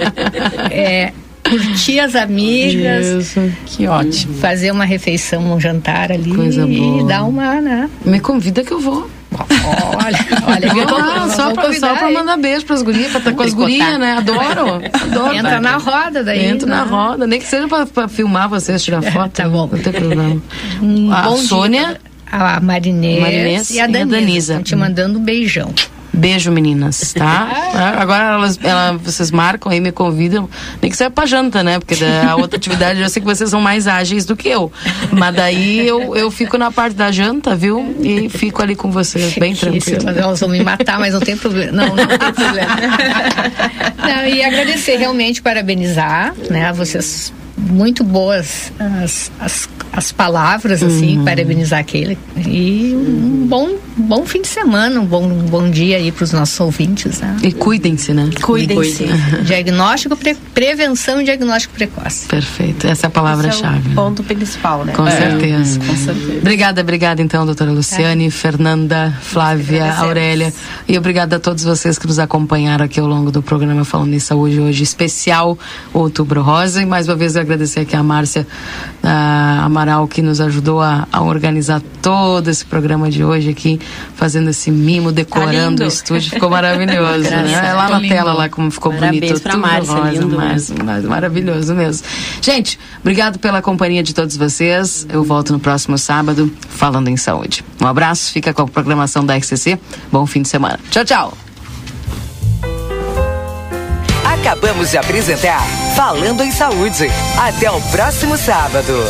[0.72, 1.14] é,
[1.48, 3.06] curtir as amigas.
[3.06, 4.34] Isso, que ótimo.
[4.40, 7.08] Fazer uma refeição, um jantar ali Coisa e boa.
[7.08, 7.88] dar uma, né?
[8.04, 9.19] Me convida que eu vou.
[10.06, 10.84] Olha, olha, viu?
[10.96, 14.18] Ah, só, pra, só pra mandar beijo pras gurias, pra estar com as gurias, né?
[14.18, 14.82] Adoro.
[14.94, 15.36] Adoro.
[15.36, 16.46] Entra na roda daí.
[16.46, 16.76] Entra né?
[16.76, 19.32] na roda, nem que seja pra, pra filmar vocês, tirar é, foto.
[19.32, 19.70] tá bom.
[19.72, 20.42] Não tem problema.
[20.82, 21.88] Um a Sônia.
[21.88, 22.00] Dia,
[22.32, 23.98] a Marinês, Marinês e a Danisa.
[23.98, 24.62] E a Danisa.
[24.64, 25.74] te mandando um beijão.
[26.12, 27.50] Beijo, meninas, tá?
[27.98, 30.50] Agora elas, ela, vocês marcam aí, me convidam.
[30.82, 31.80] Nem que seja pra janta, né?
[31.80, 34.72] Porque a outra atividade eu sei que vocês são mais ágeis do que eu.
[35.12, 37.96] Mas daí eu, eu fico na parte da janta, viu?
[38.02, 40.04] E fico ali com vocês, bem tranquilo.
[40.04, 41.72] Mas elas vão me matar, mas não tem problema.
[41.72, 42.76] Não, não tem problema.
[44.00, 46.74] Não, e agradecer realmente, parabenizar, né?
[46.74, 51.26] Vocês muito boas as, as, as palavras, assim, uhum.
[51.26, 52.18] parabenizar aquele.
[52.38, 56.32] E um bom, bom fim de semana, um bom, um bom dia aí para os
[56.32, 57.20] nossos ouvintes.
[57.20, 57.38] Né?
[57.44, 58.30] E cuidem-se, né?
[58.42, 59.06] Cuidem-se.
[59.44, 62.28] diagnóstico, pre, prevenção e diagnóstico precoce.
[62.28, 62.88] Perfeito.
[62.88, 63.90] Essa é a palavra-chave.
[63.90, 64.94] É o ponto principal, né?
[64.94, 65.12] Com, é.
[65.12, 65.80] certeza.
[65.80, 66.38] Com certeza.
[66.40, 68.30] Obrigada, obrigada então, doutora Luciane, é.
[68.30, 70.54] Fernanda, Flávia, Aurélia.
[70.88, 74.20] E obrigada a todos vocês que nos acompanharam aqui ao longo do programa Falando em
[74.20, 75.58] Saúde hoje, especial
[75.94, 76.82] Outubro Rosa.
[76.82, 78.46] E mais uma vez eu agradecer aqui a Márcia
[79.02, 83.80] a Amaral, que nos ajudou a, a, organizar todo esse programa de hoje aqui,
[84.16, 86.32] fazendo esse mimo, decorando tá o estúdio.
[86.32, 87.70] Ficou maravilhoso, né?
[87.70, 88.14] É lá na lindo.
[88.14, 89.42] tela, lá como ficou Parabéns bonito.
[89.42, 90.76] Pra Márcia, rosa, lindo Márcia,
[91.08, 92.06] maravilhoso mesmo.
[92.42, 95.08] Gente, obrigado pela companhia de todos vocês.
[95.10, 97.64] Eu volto no próximo sábado, falando em saúde.
[97.82, 99.80] Um abraço, fica com a programação da RCC.
[100.12, 100.80] Bom fim de semana.
[100.92, 101.49] Tchau, tchau.
[104.40, 105.62] Acabamos de apresentar
[105.96, 107.08] Falando em Saúde.
[107.38, 109.04] Até o próximo sábado.